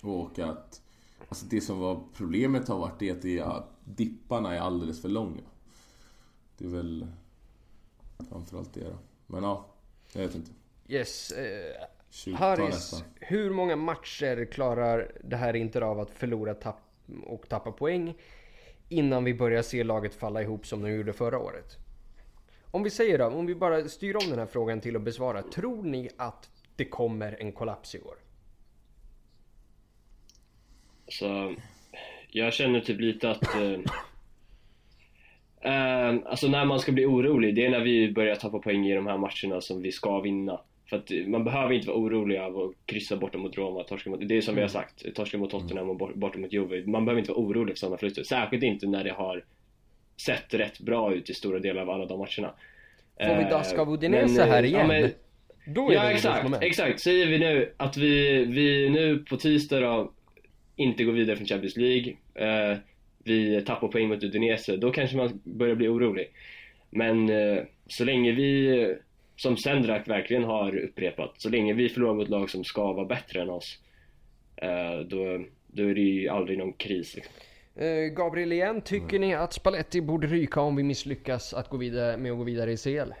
[0.00, 0.82] Och att...
[1.28, 5.08] Alltså det som var problemet har varit det att det är, dipparna är alldeles för
[5.08, 5.42] långa.
[6.58, 7.06] Det är väl
[8.28, 8.98] framförallt det då.
[9.26, 9.66] Men ja,
[10.12, 10.50] jag vet inte.
[10.88, 11.32] Yes.
[11.32, 16.80] Eh, 20 Haris, hur många matcher klarar det här inte av att förlora tapp
[17.26, 18.14] och tappa poäng
[18.88, 21.76] innan vi börjar se laget falla ihop som de gjorde förra året?
[22.70, 25.42] Om vi säger då, om vi bara styr om den här frågan till att besvara.
[25.42, 28.16] Tror ni att det kommer en kollaps i år?
[31.08, 31.54] Så
[32.30, 33.54] jag känner typ lite att...
[33.54, 33.72] Eh,
[35.60, 38.94] eh, alltså när man ska bli orolig, det är när vi börjar tappa poäng i
[38.94, 40.60] de här matcherna som vi ska vinna.
[40.90, 44.28] För att man behöver inte vara orolig av att kryssa borta mot Roma, torska mot,
[44.28, 46.86] det är som vi har sagt, torska mot Tottenham och bort- borta mot Juve.
[46.86, 48.22] Man behöver inte vara orolig för sådana förluster.
[48.22, 49.44] Särskilt inte när det har
[50.26, 52.54] sett rätt bra ut i stora delar av alla de matcherna.
[53.26, 54.88] Får vi Eh, daska av Udinese här ja, igen?
[54.88, 55.10] men-
[55.74, 57.00] Då är Ja det exakt, exakt.
[57.00, 60.12] Säger vi nu att vi, vi nu på tisdag då
[60.78, 62.16] inte går vidare från Champions League.
[62.34, 62.78] Eh,
[63.24, 64.76] vi tappar poäng mot Udinese.
[64.76, 66.30] Då kanske man börjar bli orolig.
[66.90, 68.96] Men eh, så länge vi, eh,
[69.36, 73.42] som Sendrak verkligen har upprepat, så länge vi förlorar mot lag som ska vara bättre
[73.42, 73.78] än oss.
[74.56, 77.16] Eh, då, då är det ju aldrig någon kris.
[77.16, 77.34] Liksom.
[77.76, 82.16] Eh, Gabriel igen, tycker ni att Spalletti borde ryka om vi misslyckas att gå vidare
[82.16, 83.12] med att gå vidare i CL?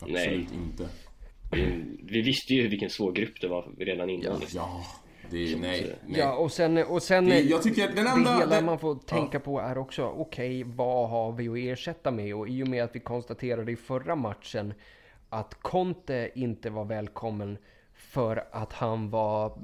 [0.00, 0.88] Absolut inte.
[1.52, 4.40] Vi, vi visste ju vilken svår grupp det var redan innan.
[4.40, 4.60] liksom.
[4.60, 4.84] Ja,
[5.30, 5.56] det är...
[5.56, 6.18] Nej, nej.
[6.20, 8.34] Ja, och sen, och sen Det, jag tycker att den det enda...
[8.38, 12.34] hela den- man får tänka på är också, okej, vad har vi att ersätta med?
[12.34, 14.74] Och i och med att vi konstaterade i förra matchen
[15.28, 17.58] att Conte inte var välkommen
[17.94, 19.58] för att han var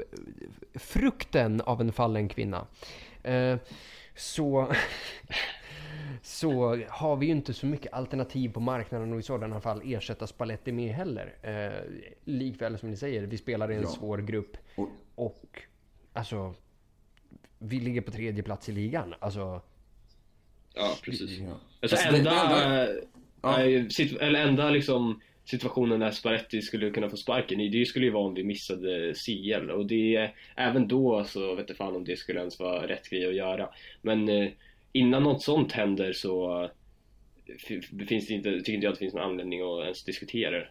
[0.74, 2.66] frukten av en fallen kvinna.
[3.22, 3.56] Eh,
[4.16, 4.72] så,
[6.22, 10.26] så har vi ju inte så mycket alternativ på marknaden och i sådana fall ersätta
[10.26, 11.34] Spalletti med heller.
[11.42, 11.82] Eh,
[12.24, 13.88] likväl som ni säger, vi spelar i en Ja.
[13.88, 14.56] svår grupp.
[14.76, 15.62] Och, Och
[16.12, 16.54] alltså,
[17.58, 19.14] vi ligger på tredje plats i ligan.
[19.18, 19.62] Alltså,
[20.74, 21.38] Ja, precis.
[21.38, 21.46] ja.
[21.82, 23.00] Alltså, Alltså, enda, det enda-
[23.42, 23.62] Ja.
[23.62, 28.04] eh, situ- eller enda liksom situationen där Sparetti skulle kunna få sparken i, det skulle
[28.06, 32.04] ju vara om vi missade CL och det, även då så vet jag fan om
[32.04, 33.68] det skulle ens vara rätt grej att göra.
[34.03, 34.50] Men eh,
[34.92, 36.70] innan något sånt händer så eh,
[38.08, 40.68] finns det inte, tycker inte jag att det finns någon anledning att ens diskutera det.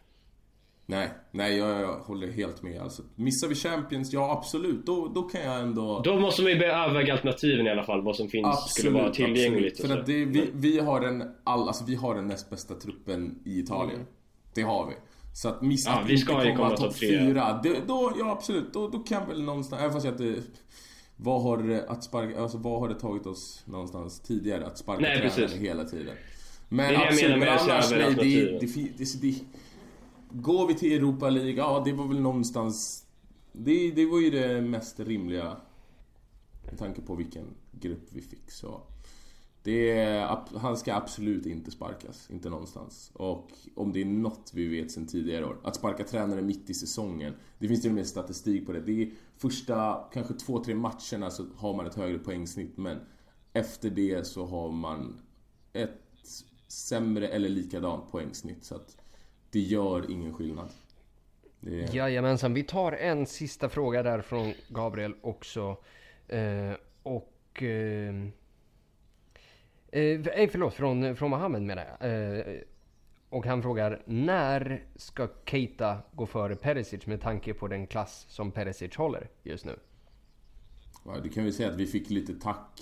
[0.94, 2.82] Nej, nej jag, jag håller helt med.
[2.82, 4.86] Alltså, missar vi Champions, ja absolut.
[4.86, 6.02] Då, då kan jag ändå...
[6.03, 9.10] Då måste man ju börja överväga alternativen i alla fall, vad som finns, skulle vara
[9.10, 9.80] tillgängligt.
[9.80, 12.74] och För att det, vi, vi, har den, all, alltså, vi har den näst bästa
[12.76, 14.06] truppen i Italien.
[14.56, 14.94] Det har vi.
[15.36, 17.07] Så att missa Ja, att vi inte ska ju komma topp topp tre.
[17.07, 17.60] fyra.
[17.64, 18.74] Det, då, ja absolut.
[18.74, 20.41] Då, då kan väl någonstans, även fast jag inte...
[21.15, 24.65] Vad har, att sparka, alltså, vad har det tagit oss någonstans tidigare?
[24.65, 25.61] Att sparka Nej, tränare precis.
[25.61, 26.15] hela tiden.
[26.70, 29.36] Men Det är det jag absolut, menar med men annars nej, det, det, det, det,
[30.36, 33.06] Går vi till Europa League, ja det var väl någonstans...
[33.52, 35.58] Det, det var ju det mest rimliga
[36.66, 38.82] med tanke på vilken grupp vi fick så...
[39.64, 43.12] Det är, han ska absolut inte sparkas, inte någonstans.
[43.14, 46.74] Och om det är något vi vet sedan tidigare år, att sparka tränare mitt i
[46.74, 47.34] säsongen.
[47.60, 48.82] Det finns till och med statistik på det.
[48.82, 52.98] Det är första, kanske två, tre matcherna så har man ett högre poängsnitt, men
[53.54, 55.22] efter det så har man
[55.74, 56.02] ett
[56.68, 58.64] sämre eller likadant poängsnitt.
[58.64, 58.98] Så att
[59.54, 60.70] det gör ingen skillnad.
[61.60, 61.96] Det är...
[61.96, 65.78] Jajamensan, vi tar en sista fråga där från Gabriel också.
[66.28, 66.72] Eh,
[67.04, 67.64] och...
[67.64, 68.16] Eh,
[69.92, 72.12] eh, förlåt, från, från Mohammed menar jag.
[72.12, 72.56] Eh,
[73.30, 78.52] och han frågar, när ska Keita gå före Perisic med tanke på den klass som
[78.52, 79.76] Perisic håller just nu?
[81.06, 82.82] Ja, det kan vi säga att vi fick lite tack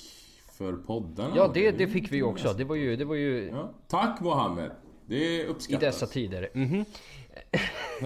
[0.58, 1.32] för podden.
[1.36, 2.54] Ja, det, det fick vi också.
[2.54, 2.96] Det var ju...
[2.96, 3.74] Det var ju Ja.
[3.88, 4.72] Tack Mohammed!
[5.12, 5.80] Det I uppskattas.
[5.82, 6.50] dessa tider.
[6.54, 6.86] Mhm.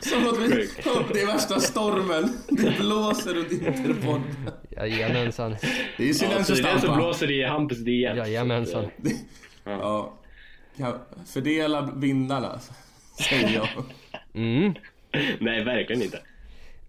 [0.00, 0.48] Som att vi
[1.14, 2.28] det är värsta stormen.
[2.48, 4.22] Det blåser runt Interpodden.
[4.70, 5.56] Jajamensan.
[5.96, 6.96] Det är ju Ja, så Silenzio det är det som Stampa.
[6.96, 8.16] blåser i Hampus DM.
[8.16, 8.86] Jajamensan.
[9.64, 10.18] Ja.
[10.76, 12.60] Kan fördela vindarna,
[13.28, 13.68] säger jag.
[14.34, 14.74] Mm.
[15.40, 16.20] Nej, verkligen inte.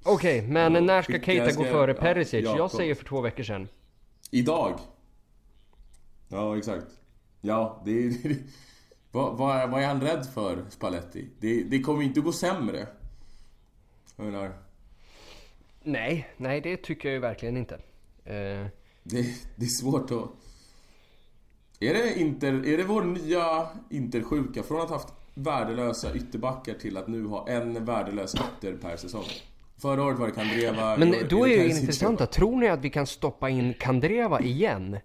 [0.04, 2.44] Okej, men när ska Keita ska- gå före ja, Perisic?
[2.46, 2.60] Jakob.
[2.60, 3.68] Jag säger för två veckor sedan.
[4.32, 4.80] Idag.
[6.28, 6.86] Ja, exakt.
[7.42, 8.14] Ja, det är...
[9.12, 11.28] vad, vad, är- vad är han rädd för, Spalletti?
[11.40, 12.88] Det, det kommer inte gå sämre.
[14.16, 14.52] Jag menar,
[15.84, 17.76] Nej, nej det tycker jag ju verkligen inte.
[18.26, 18.66] Eh,
[19.04, 20.30] det, det är svårt att...
[21.80, 24.64] Är det, inter, är det vår nya Intersjuka?
[24.64, 29.24] Från att ha haft värdelösa ytterbackar till att nu ha en värdelös ytter per säsong.
[29.78, 30.98] Förra året var det Kandreva...
[30.98, 31.80] men då är det ju Perisic.
[31.82, 32.26] intressanta.
[32.26, 34.98] Tror ni att vi kan stoppa in Kandreva igen?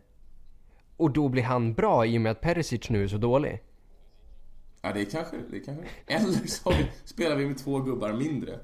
[1.03, 3.61] Och då blir han bra i och med att Perisic nu är så dålig?
[4.83, 5.61] Ja, det är kanske det.
[5.61, 5.85] kanske.
[6.07, 8.59] Eller så vi, spelar vi med två gubbar mindre.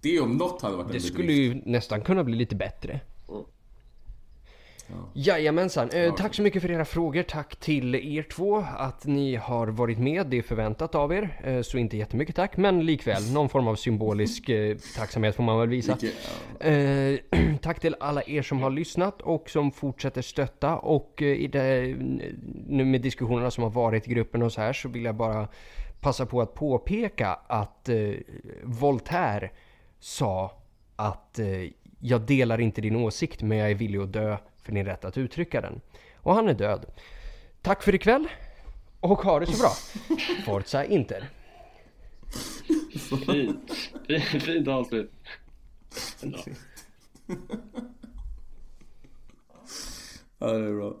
[0.00, 1.14] Det om något hade varit en Det bedrift.
[1.14, 3.00] skulle ju nästan kunna bli lite bättre.
[4.92, 5.34] Ja.
[5.34, 5.90] Jajamensan.
[5.90, 7.22] Eh, tack så mycket för era frågor.
[7.22, 10.26] Tack till er två att ni har varit med.
[10.26, 11.40] Det är förväntat av er.
[11.44, 15.58] Eh, så inte jättemycket tack, men likväl någon form av symbolisk eh, tacksamhet får man
[15.58, 15.98] väl visa.
[16.60, 17.18] Eh,
[17.62, 20.76] tack till alla er som har lyssnat och som fortsätter stötta.
[20.76, 21.94] Och eh, i det,
[22.66, 25.48] nu med diskussionerna som har varit i gruppen och så här så vill jag bara
[26.00, 27.88] passa på att påpeka att
[28.62, 29.50] Voltaire
[30.00, 30.62] sa
[30.96, 31.40] att
[32.00, 35.18] jag delar inte din åsikt men jag är villig att dö för din rätt att
[35.18, 35.80] uttrycka den.
[36.16, 36.86] Och han är död.
[37.62, 38.28] Tack för ikväll
[39.00, 39.70] och ha det så bra.
[40.44, 41.28] Forza Inter.
[43.26, 43.72] Fint.
[44.06, 45.12] Fint, fint avslut.
[50.38, 50.96] Ja, det är bra.